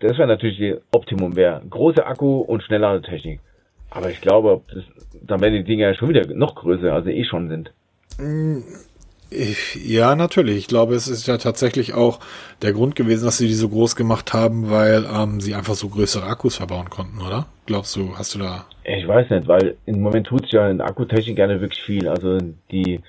[0.00, 3.40] Das wäre natürlich die Optimum, wäre große Akku und schnellere Technik.
[3.90, 4.84] Aber ich glaube, das,
[5.22, 7.72] dann werden die Dinger ja schon wieder noch größer, als sie eh schon sind.
[8.18, 8.60] Mm,
[9.74, 10.56] ja, natürlich.
[10.58, 12.20] Ich glaube, es ist ja tatsächlich auch
[12.62, 15.88] der Grund gewesen, dass sie die so groß gemacht haben, weil ähm, sie einfach so
[15.88, 17.46] größere Akkus verbauen konnten, oder?
[17.66, 18.66] Glaubst du, hast du da?
[18.84, 22.08] Ich weiß nicht, weil im Moment tut sich ja in Akkutechnik gerne wirklich viel.
[22.08, 22.38] Also
[22.70, 23.00] die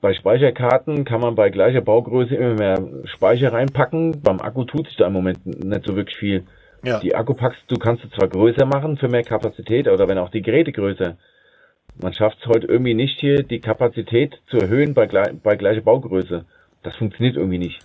[0.00, 4.22] bei Speicherkarten kann man bei gleicher Baugröße immer mehr Speicher reinpacken.
[4.22, 6.44] Beim Akku tut sich da im Moment nicht so wirklich viel.
[6.82, 6.98] Ja.
[7.00, 10.40] Die Akkupacks, du kannst es zwar größer machen für mehr Kapazität, oder wenn auch die
[10.40, 11.16] Geräte größer.
[12.00, 16.46] Man schafft es heute irgendwie nicht hier, die Kapazität zu erhöhen bei, bei gleicher Baugröße.
[16.82, 17.80] Das funktioniert irgendwie nicht.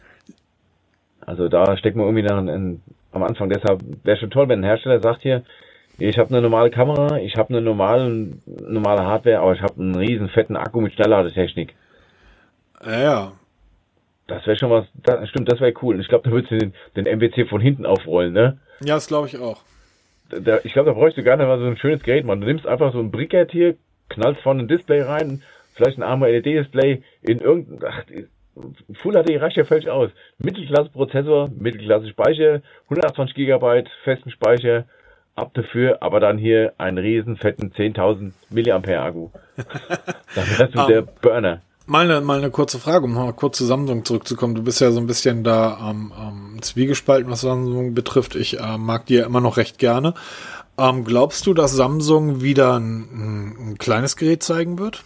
[1.20, 3.50] Also da steckt man irgendwie nach, in, am Anfang.
[3.50, 5.44] Deshalb wäre schon toll, wenn ein Hersteller sagt hier,
[5.98, 9.96] Ich habe eine normale Kamera, ich habe eine normale, normale Hardware, aber ich habe einen
[9.96, 11.74] riesen fetten Akku mit Schnellladetechnik.
[12.84, 13.32] Ja, ja.
[14.28, 15.96] Das wäre schon was, das, stimmt, das wäre cool.
[15.96, 18.58] Und ich glaube, da würdest du den, den MWC von hinten aufrollen, ne?
[18.82, 19.62] Ja, das glaube ich auch.
[20.30, 22.42] Da, ich glaube, da bräuchst du gar nicht mal so ein schönes Gerät, man.
[22.42, 23.76] Du nimmst einfach so ein Brickett hier,
[24.10, 25.44] knallst vorne ein Display rein,
[25.76, 28.04] vielleicht ein armer LED-Display in irgendein, ach,
[29.02, 30.12] Full HD reicht ja völlig aus.
[30.40, 34.86] Mittelklasse-Prozessor, Mittelklasse-Speicher, 128 GB festen Speicher,
[35.36, 39.30] ab dafür, aber dann hier einen riesen fetten 10.000 Milliampere Akku.
[39.58, 41.62] dann wärst du um, der Burner.
[41.88, 44.56] Mal eine, mal eine kurze Frage, um mal kurz zu Samsung zurückzukommen.
[44.56, 48.36] Du bist ja so ein bisschen da am ähm, ähm, zwiegespalten, was Samsung betrifft.
[48.36, 50.16] Ich äh, mag die ja immer noch recht gerne.
[50.78, 55.04] Ähm, glaubst du, dass Samsung wieder ein, ein kleines Gerät zeigen wird?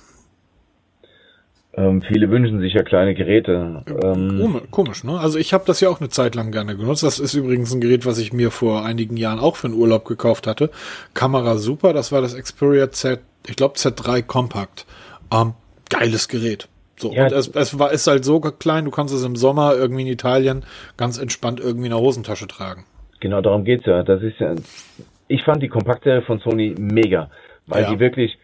[1.73, 3.83] Ähm, viele wünschen sich ja kleine Geräte.
[4.03, 5.19] Ähm, Komisch, ne?
[5.19, 7.03] Also ich habe das ja auch eine Zeit lang gerne genutzt.
[7.03, 10.05] Das ist übrigens ein Gerät, was ich mir vor einigen Jahren auch für einen Urlaub
[10.05, 10.71] gekauft hatte.
[11.13, 14.87] Kamera super, das war das Xperia Z, ich glaube Z3 Compact.
[15.31, 15.53] Ähm,
[15.89, 16.67] geiles Gerät.
[16.97, 19.73] So, ja, und es, es war, ist halt so klein, du kannst es im Sommer
[19.73, 20.65] irgendwie in Italien
[20.97, 22.85] ganz entspannt irgendwie in der Hosentasche tragen.
[23.21, 24.03] Genau, darum geht's ja.
[24.03, 24.53] Das ist ja,
[25.27, 27.29] ich fand die Kompakte von Sony mega,
[27.67, 27.89] weil ja.
[27.91, 28.37] die wirklich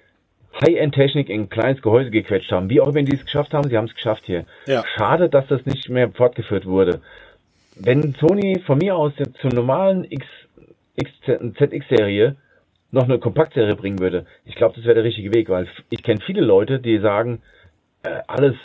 [0.62, 2.70] High-End-Technik in ein kleines Gehäuse gequetscht haben.
[2.70, 4.46] Wie auch wenn die es geschafft haben, sie haben es geschafft hier.
[4.68, 4.84] Ja.
[4.96, 7.02] Schade, dass das nicht mehr fortgeführt wurde.
[7.76, 10.26] Wenn Sony von mir aus zur normalen X,
[10.96, 11.12] X,
[11.58, 12.38] ZX-Serie
[12.96, 16.22] noch eine Kompaktserie bringen würde, ich glaube, das wäre der richtige Weg, weil ich kenne
[16.26, 17.42] viele Leute, die sagen,
[18.04, 18.56] äh, alles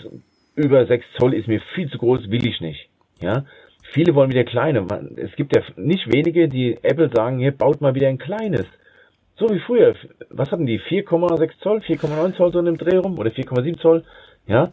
[0.55, 2.89] über 6 Zoll ist mir viel zu groß, will ich nicht.
[3.21, 3.45] Ja,
[3.93, 4.87] viele wollen wieder kleine.
[5.17, 8.67] Es gibt ja nicht wenige, die Apple sagen, hier baut mal wieder ein kleines.
[9.37, 9.95] So wie früher.
[10.31, 10.79] Was hatten die?
[10.79, 14.05] 4,6 Zoll, 4,9 Zoll so in dem Dreh rum oder 4,7 Zoll?
[14.47, 14.71] Ja.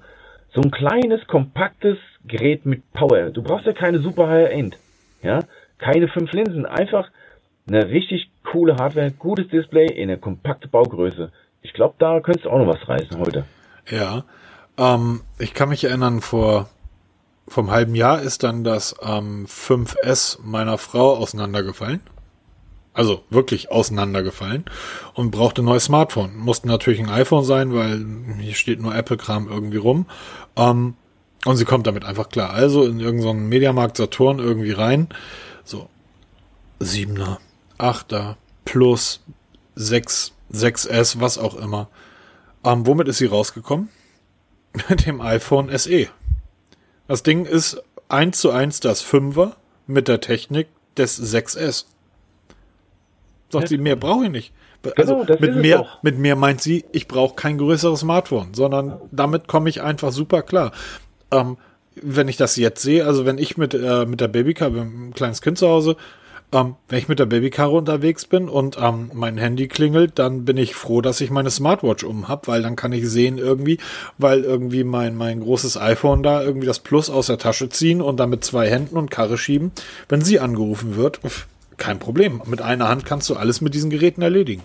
[0.54, 3.32] So ein kleines, kompaktes Gerät mit Power.
[3.32, 4.78] Du brauchst ja keine super High-End.
[5.24, 5.40] Ja.
[5.78, 6.66] Keine fünf Linsen.
[6.66, 7.10] Einfach
[7.68, 11.32] eine richtig coole Hardware, gutes Display in eine kompakte Baugröße.
[11.62, 13.46] Ich glaube, da könntest du auch noch was reißen heute.
[13.90, 14.24] Ja.
[14.78, 16.70] Ähm, ich kann mich erinnern, vor
[17.48, 22.02] vom halben Jahr ist dann das ähm, 5S meiner Frau auseinandergefallen.
[22.94, 24.66] Also wirklich auseinandergefallen
[25.14, 26.36] und brauchte ein neues Smartphone.
[26.36, 28.04] Musste natürlich ein iPhone sein, weil
[28.40, 30.08] hier steht nur Apple-Kram irgendwie rum.
[30.56, 30.96] Ähm,
[31.46, 32.52] und sie kommt damit einfach klar.
[32.52, 35.08] Also in irgendeinen Mediamarkt Saturn irgendwie rein.
[35.64, 35.90] So.
[36.80, 37.40] Siebener,
[37.78, 39.22] Achter, Plus,
[39.76, 41.88] 6, 6S, was auch immer.
[42.64, 43.90] Ähm, womit ist sie rausgekommen?
[44.90, 46.08] Mit dem iPhone SE.
[47.08, 49.54] Das Ding ist eins zu eins das 5er
[49.88, 50.68] mit der Technik
[50.98, 51.86] des 6S.
[53.50, 54.54] Sagt sie, mehr brauche ich nicht.
[54.98, 59.48] Also genau, mit mehr, mit mehr meint sie, ich brauche kein größeres Smartphone, sondern damit
[59.48, 60.72] komme ich einfach super klar.
[61.32, 61.58] Ähm,
[61.96, 65.42] wenn ich das jetzt sehe, also wenn ich mit, äh, mit der Babycar, ein kleines
[65.42, 65.98] Kind zu Hause,
[66.54, 70.58] ähm, wenn ich mit der Babykarre unterwegs bin und ähm, mein Handy klingelt, dann bin
[70.58, 73.80] ich froh, dass ich meine Smartwatch um hab, weil dann kann ich sehen irgendwie,
[74.18, 78.20] weil irgendwie mein, mein großes iPhone da irgendwie das Plus aus der Tasche ziehen und
[78.20, 79.72] dann mit zwei Händen und Karre schieben.
[80.08, 81.20] Wenn sie angerufen wird,
[81.76, 82.42] kein Problem.
[82.46, 84.64] Mit einer Hand kannst du alles mit diesen Geräten erledigen.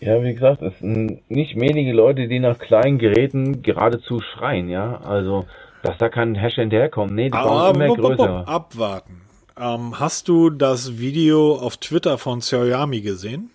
[0.00, 5.00] Ja, wie gesagt, es sind nicht wenige Leute, die nach kleinen Geräten geradezu schreien, ja.
[5.02, 5.46] Also,
[5.82, 7.12] dass da kein Hash hinterherkommt.
[7.12, 8.46] Nee, die brauchen immer größer.
[8.46, 9.23] Abwarten.
[9.58, 13.50] Ähm, hast du das Video auf Twitter von Xiaomi gesehen?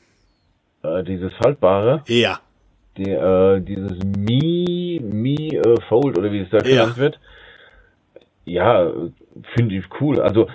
[0.81, 2.03] Äh, dieses haltbare?
[2.07, 2.39] Ja.
[2.95, 6.97] Die, äh, dieses Mi, Mi äh, Fold oder wie es da genannt ja.
[6.97, 7.19] wird.
[8.45, 8.91] Ja,
[9.55, 10.21] finde ich cool.
[10.21, 10.47] Also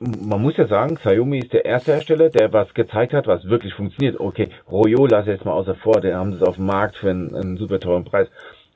[0.00, 3.74] man muss ja sagen, Xiaomi ist der erste Hersteller, der was gezeigt hat, was wirklich
[3.74, 4.18] funktioniert.
[4.18, 7.34] Okay, Royo lasse jetzt mal außer vor, der haben das auf dem Markt für einen,
[7.34, 8.28] einen super teuren Preis.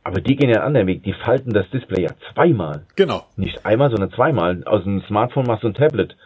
[0.05, 1.05] Aber die gehen ja einen anderen Weg.
[1.05, 2.84] Die falten das Display ja zweimal.
[2.96, 3.24] Genau.
[3.36, 4.64] Nicht einmal, sondern zweimal.
[4.64, 6.16] Aus dem Smartphone machst du ein Tablet.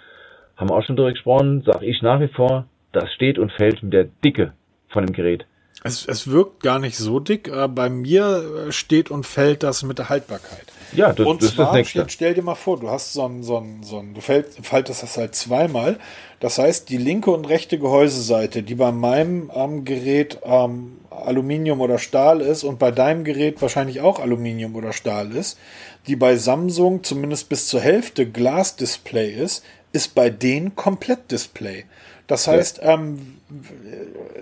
[0.56, 1.62] Haben wir auch schon drüber gesprochen.
[1.66, 4.54] Sag ich nach wie vor, das steht und fällt mit der Dicke
[4.88, 5.44] von dem Gerät.
[5.84, 7.52] Es, es wirkt gar nicht so dick.
[7.52, 10.72] aber Bei mir steht und fällt das mit der Haltbarkeit.
[10.92, 11.98] Ja, das, und das zwar, ist das nächste.
[12.00, 14.48] Jetzt stell dir mal vor, du hast so ein, so ein, so ein du fällt,
[14.62, 15.98] faltest das halt zweimal.
[16.40, 21.98] Das heißt, die linke und rechte Gehäuseseite, die bei meinem ähm, Gerät ähm, Aluminium oder
[21.98, 25.58] Stahl ist und bei deinem Gerät wahrscheinlich auch Aluminium oder Stahl ist,
[26.06, 31.84] die bei Samsung zumindest bis zur Hälfte Glasdisplay ist, ist bei denen komplett Display.
[32.26, 32.94] Das heißt, ja.
[32.94, 33.38] ähm,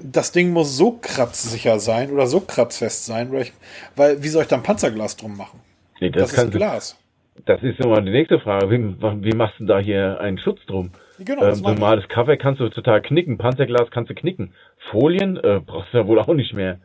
[0.03, 3.53] das Ding muss so kratzsicher sein oder so kratzfest sein, weil, ich,
[3.95, 5.61] weil wie soll ich da ein Panzerglas drum machen?
[6.01, 6.99] Nee, das, das ist Glas.
[7.47, 8.71] Das ist nochmal die nächste Frage.
[8.71, 10.93] Wie, wie machst du da hier einen Schutz drum?
[11.19, 14.53] Genau, ähm, normales Cover kannst du total knicken, Panzerglas kannst du knicken.
[14.91, 16.79] Folien äh, brauchst du ja wohl auch nicht mehr.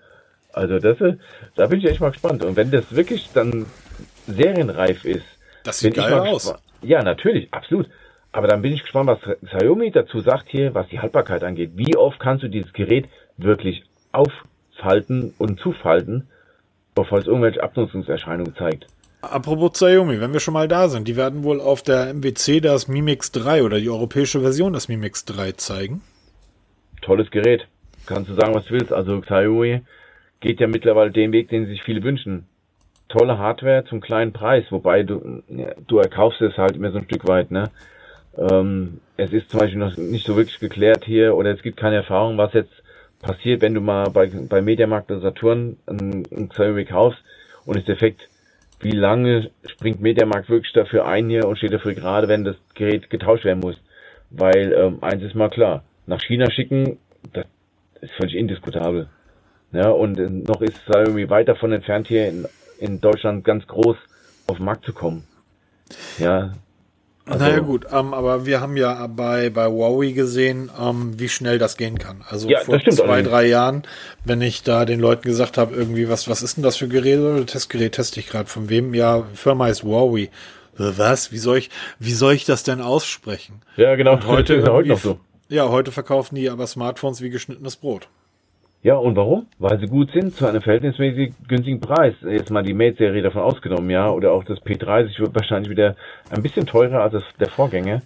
[0.54, 1.18] Also das, äh,
[1.56, 2.44] da bin ich echt mal gespannt.
[2.44, 3.66] Und wenn das wirklich dann
[4.28, 5.26] serienreif ist,
[5.64, 6.54] das sieht geil aus.
[6.82, 7.90] Ja, natürlich, absolut.
[8.32, 11.72] Aber dann bin ich gespannt, was Xiaomi dazu sagt hier, was die Haltbarkeit angeht.
[11.76, 13.08] Wie oft kannst du dieses Gerät
[13.38, 16.28] wirklich aufhalten und zufalten,
[16.94, 18.86] bevor es irgendwelche Abnutzungserscheinungen zeigt?
[19.22, 22.88] Apropos Xiaomi, wenn wir schon mal da sind, die werden wohl auf der MWC das
[22.88, 26.02] Mi Mix 3 oder die europäische Version des Mi Mix 3 zeigen.
[27.02, 27.68] Tolles Gerät.
[28.06, 28.94] Kannst du sagen, was du willst.
[28.94, 29.82] Also Xiaomi
[30.40, 32.46] geht ja mittlerweile den Weg, den sich viele wünschen.
[33.10, 35.44] Tolle Hardware zum kleinen Preis, wobei du,
[35.88, 37.72] du erkaufst es halt immer so ein Stück weit, ne?
[38.38, 41.98] Ähm, es ist zum Beispiel noch nicht so wirklich geklärt hier oder es gibt keine
[41.98, 42.72] Erfahrung, was jetzt
[43.20, 47.20] passiert, wenn du mal bei, bei Mediamarkt oder Saturn ein, ein Xiaomi kaufst
[47.66, 48.30] und ist defekt.
[48.82, 53.10] Wie lange springt Mediamarkt wirklich dafür ein hier und steht dafür gerade, wenn das Gerät
[53.10, 53.76] getauscht werden muss?
[54.30, 56.98] Weil ähm, eins ist mal klar, nach China schicken,
[57.34, 57.46] das
[58.02, 59.10] ist völlig indiskutabel.
[59.72, 62.48] Ja, und äh, noch ist Xiaomi weit davon entfernt, hier in,
[62.80, 63.98] in Deutschland ganz groß
[64.48, 65.24] auf den Markt zu kommen.
[66.18, 66.54] Ja,
[67.30, 71.60] also, naja gut, ähm, aber wir haben ja bei, bei Huawei gesehen, ähm, wie schnell
[71.60, 72.24] das gehen kann.
[72.28, 73.84] Also ja, vor zwei, drei Jahren,
[74.26, 77.46] wenn ich da den Leuten gesagt habe, irgendwie, was, was ist denn das für Geräte?
[77.46, 78.50] Testgerät teste ich gerade.
[78.50, 78.94] Von wem?
[78.94, 80.24] Ja, Firma ist Huawei.
[80.24, 80.30] Äh,
[80.78, 81.32] was?
[81.32, 81.70] Wie soll ich,
[82.00, 83.62] wie soll ich das denn aussprechen?
[83.78, 84.14] Ja, genau.
[84.14, 85.20] Und heute, heute noch so.
[85.50, 88.08] Ja, heute verkaufen die aber Smartphones wie geschnittenes Brot.
[88.82, 89.48] Ja, und warum?
[89.58, 92.14] Weil sie gut sind zu einem verhältnismäßig günstigen Preis.
[92.22, 94.10] Jetzt mal die Mate-Serie davon ausgenommen, ja.
[94.10, 95.98] Oder auch das P30 wird wahrscheinlich wieder
[96.30, 98.02] ein bisschen teurer als das, der Vorgänger.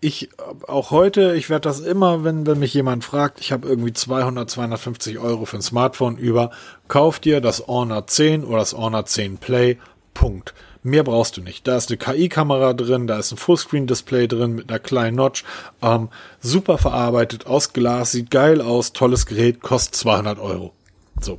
[0.00, 0.28] Ich,
[0.68, 4.48] auch heute, ich werde das immer, wenn, wenn mich jemand fragt, ich habe irgendwie 200,
[4.48, 6.52] 250 Euro für ein Smartphone über,
[6.86, 9.78] kauf dir das Honor 10 oder das Honor 10 Play,
[10.14, 10.54] Punkt.
[10.88, 11.68] Mehr brauchst du nicht.
[11.68, 15.44] Da ist eine KI-Kamera drin, da ist ein Fullscreen-Display drin mit einer kleinen Notch.
[15.82, 16.08] Ähm,
[16.40, 20.72] super verarbeitet, aus Glas, sieht geil aus, tolles Gerät, kostet 200 Euro.
[21.20, 21.38] So.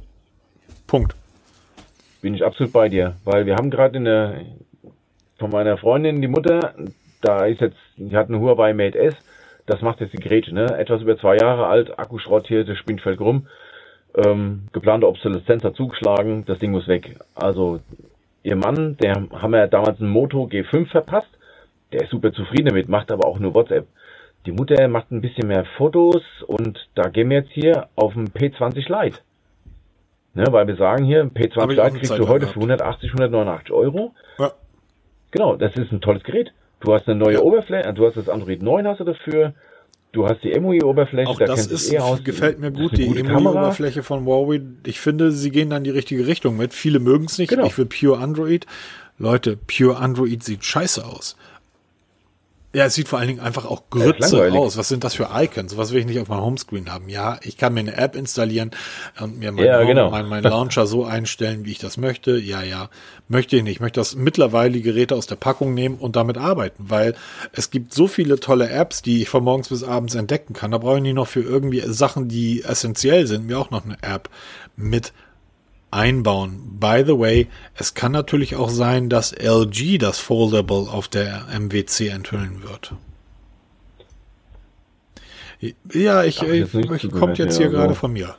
[0.85, 1.15] Punkt.
[2.21, 4.45] Bin ich absolut bei dir, weil wir haben gerade eine
[5.39, 6.73] von meiner Freundin, die Mutter,
[7.21, 9.15] da ist jetzt, die hat eine Huawei Mate S,
[9.65, 10.77] das macht jetzt die Geräte, ne?
[10.77, 13.47] Etwas über zwei Jahre alt, Akkuschrott hier, das spinnt völlig rum.
[14.15, 17.17] Ähm, geplante Obsoleszenz hat zugeschlagen, das Ding muss weg.
[17.35, 17.79] Also
[18.43, 21.29] ihr Mann, der haben ja damals ein Moto G5 verpasst.
[21.91, 23.87] Der ist super zufrieden damit, macht aber auch nur WhatsApp.
[24.45, 28.29] Die Mutter macht ein bisschen mehr Fotos und da gehen wir jetzt hier auf den
[28.29, 29.19] P20 Lite.
[30.33, 32.53] Ne, weil wir sagen hier, P20 Lite kriegst du heute gehabt.
[32.53, 34.13] für 180, 189 Euro.
[34.37, 34.51] Ja.
[35.31, 36.53] Genau, das ist ein tolles Gerät.
[36.79, 37.41] Du hast eine neue ja.
[37.41, 39.53] Oberfläche, du hast das Android 9 hast du dafür.
[40.11, 42.23] Du hast die MUI-Oberfläche, da das ist, eh aus.
[42.23, 44.61] gefällt mir gut, die MUI-Oberfläche von Huawei.
[44.85, 46.73] Ich finde, sie gehen dann die richtige Richtung mit.
[46.73, 47.49] Viele mögen es nicht.
[47.49, 47.65] Genau.
[47.65, 48.65] Ich will Pure Android.
[49.19, 51.35] Leute, Pure Android sieht scheiße aus.
[52.71, 54.77] Ja, es sieht vor allen Dingen einfach auch Grütze aus.
[54.77, 55.75] Was sind das für Icons?
[55.75, 57.09] Was will ich nicht auf meinem Homescreen haben?
[57.09, 58.69] Ja, ich kann mir eine App installieren
[59.19, 60.11] und mir meinen ja, genau.
[60.11, 62.37] mein, mein Launcher so einstellen, wie ich das möchte.
[62.37, 62.89] Ja, ja,
[63.27, 63.77] möchte ich nicht.
[63.77, 67.15] Ich möchte das mittlerweile die Geräte aus der Packung nehmen und damit arbeiten, weil
[67.53, 70.69] es gibt so viele tolle Apps, die ich von morgens bis abends entdecken kann.
[70.69, 73.97] Da brauche ich nicht noch für irgendwie Sachen, die essentiell sind, mir auch noch eine
[74.03, 74.29] App
[74.75, 75.11] mit
[75.91, 76.77] einbauen.
[76.79, 82.09] By the way, es kann natürlich auch sein, dass LG das Foldable auf der MWC
[82.09, 82.93] enthüllen wird.
[85.91, 88.35] Ja, ich, ich, ich kommt jetzt hier gerade von mir.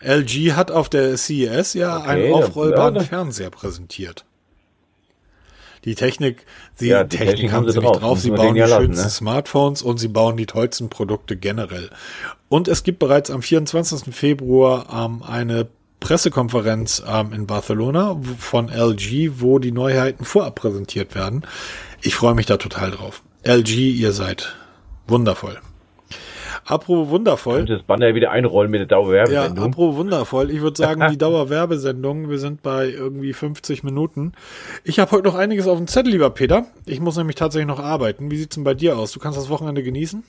[0.00, 4.24] LG hat auf der CES ja okay, einen aufrollbaren Fernseher präsentiert.
[5.84, 6.44] Die Technik,
[6.74, 8.20] sie, ja, die Technik, Technik haben sie nicht drauf.
[8.20, 9.10] Sie bauen die schönsten ne?
[9.10, 11.90] Smartphones und sie bauen die tollsten Produkte generell.
[12.48, 14.14] Und es gibt bereits am 24.
[14.14, 15.68] Februar ähm, eine
[16.00, 21.42] Pressekonferenz ähm, in Barcelona von LG, wo die Neuheiten vorab präsentiert werden.
[22.02, 23.22] Ich freue mich da total drauf.
[23.44, 24.56] LG, ihr seid
[25.06, 25.58] wundervoll.
[26.64, 27.64] Apropos wundervoll.
[27.64, 29.56] das Banner wieder einrollen mit der Dauerwerbesendung.
[29.56, 30.50] Ja, apropos wundervoll.
[30.50, 34.32] Ich würde sagen, die Dauerwerbesendung, wir sind bei irgendwie 50 Minuten.
[34.84, 36.66] Ich habe heute noch einiges auf dem Zettel, lieber Peter.
[36.86, 38.30] Ich muss nämlich tatsächlich noch arbeiten.
[38.30, 39.12] Wie sieht's denn bei dir aus?
[39.12, 40.22] Du kannst das Wochenende genießen?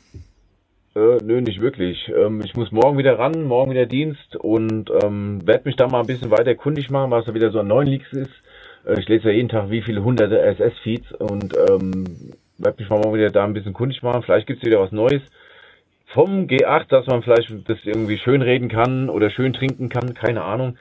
[0.94, 2.10] Äh, nö, nicht wirklich.
[2.10, 6.02] Ähm, ich muss morgen wieder ran, morgen wieder Dienst und ähm, werde mich da mal
[6.02, 8.32] ein bisschen weiter kundig machen, was da wieder so an neuen Leaks ist.
[8.86, 13.00] Äh, ich lese ja jeden Tag wie viele hunderte SS-Feeds und ähm, werde mich mal
[13.00, 14.24] morgen wieder da ein bisschen kundig machen.
[14.24, 15.22] Vielleicht gibt's wieder was Neues
[16.08, 20.44] vom G8, dass man vielleicht das irgendwie schön reden kann oder schön trinken kann, keine
[20.44, 20.78] Ahnung.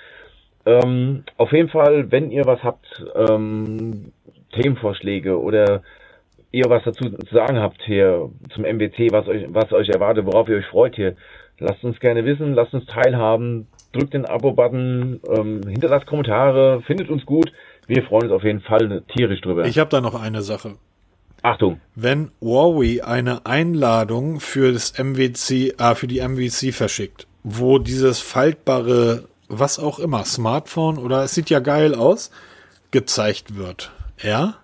[0.66, 4.12] Ähm, auf jeden Fall, wenn ihr was habt, ähm,
[4.52, 5.82] Themenvorschläge oder
[6.52, 10.48] ihr was dazu zu sagen habt hier zum MBC, was euch, was euch erwartet, worauf
[10.48, 11.16] ihr euch freut hier,
[11.58, 17.24] lasst uns gerne wissen, lasst uns teilhaben, drückt den Abo-Button, ähm, hinterlasst Kommentare, findet uns
[17.26, 17.52] gut.
[17.86, 19.64] Wir freuen uns auf jeden Fall tierisch drüber.
[19.64, 20.76] Ich habe da noch eine Sache.
[21.42, 21.80] Achtung.
[21.94, 29.24] Wenn Huawei eine Einladung für das MWC, äh, für die MWC verschickt, wo dieses faltbare,
[29.48, 32.30] was auch immer, Smartphone oder es sieht ja geil aus,
[32.90, 33.90] gezeigt wird,
[34.22, 34.56] ja?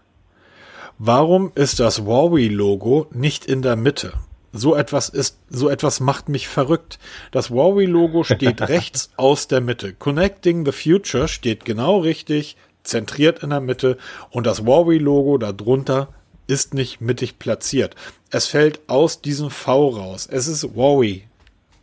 [0.99, 4.14] Warum ist das Huawei-Logo nicht in der Mitte?
[4.53, 6.99] So etwas ist, so etwas macht mich verrückt.
[7.30, 9.92] Das Huawei-Logo steht rechts aus der Mitte.
[9.92, 13.99] Connecting the Future steht genau richtig, zentriert in der Mitte
[14.30, 16.09] und das Huawei-Logo darunter
[16.47, 17.94] ist nicht mittig platziert.
[18.30, 20.26] Es fällt aus diesem V raus.
[20.30, 21.24] Es ist Huawei.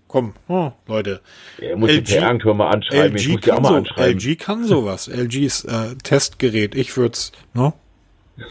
[0.08, 1.22] Komm, hm, Leute.
[1.60, 3.18] Er muss LG, PR-Agentur mal anschreiben.
[3.18, 4.20] LG, kann mal so, anschreiben.
[4.20, 5.08] LG kann sowas.
[5.08, 6.76] LGs äh, Testgerät.
[6.76, 7.74] Ich würde es, ne?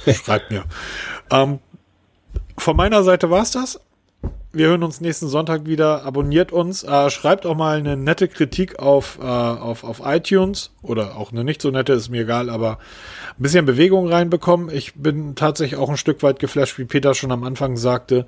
[0.06, 0.64] Schreibt mir.
[1.30, 1.58] Ähm,
[2.58, 3.80] von meiner Seite war's das.
[4.54, 6.04] Wir hören uns nächsten Sonntag wieder.
[6.04, 6.84] Abonniert uns.
[6.84, 10.70] Äh, schreibt auch mal eine nette Kritik auf, äh, auf, auf iTunes.
[10.82, 12.78] Oder auch eine nicht so nette, ist mir egal, aber
[13.30, 14.68] ein bisschen Bewegung reinbekommen.
[14.70, 18.26] Ich bin tatsächlich auch ein Stück weit geflasht, wie Peter schon am Anfang sagte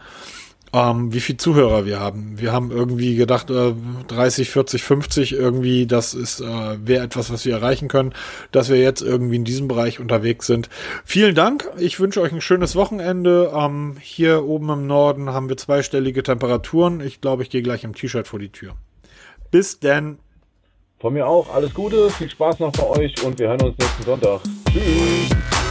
[0.74, 2.34] ähm, wie viel Zuhörer wir haben.
[2.36, 3.72] Wir haben irgendwie gedacht, äh,
[4.08, 6.44] 30, 40, 50 irgendwie, das ist äh,
[6.84, 8.12] wäre etwas, was wir erreichen können,
[8.50, 10.68] dass wir jetzt irgendwie in diesem Bereich unterwegs sind.
[11.04, 11.70] Vielen Dank.
[11.78, 13.52] Ich wünsche euch ein schönes Wochenende.
[13.54, 17.00] Ähm, hier oben im Norden haben wir zweistellige Temperaturen.
[17.00, 18.74] Ich glaube, ich gehe gleich im T-Shirt vor die Tür.
[19.52, 20.18] Bis denn.
[20.98, 24.02] Von mir auch alles Gute, viel Spaß noch bei euch und wir hören uns nächsten
[24.04, 24.40] Sonntag.
[24.72, 25.63] Tschüss.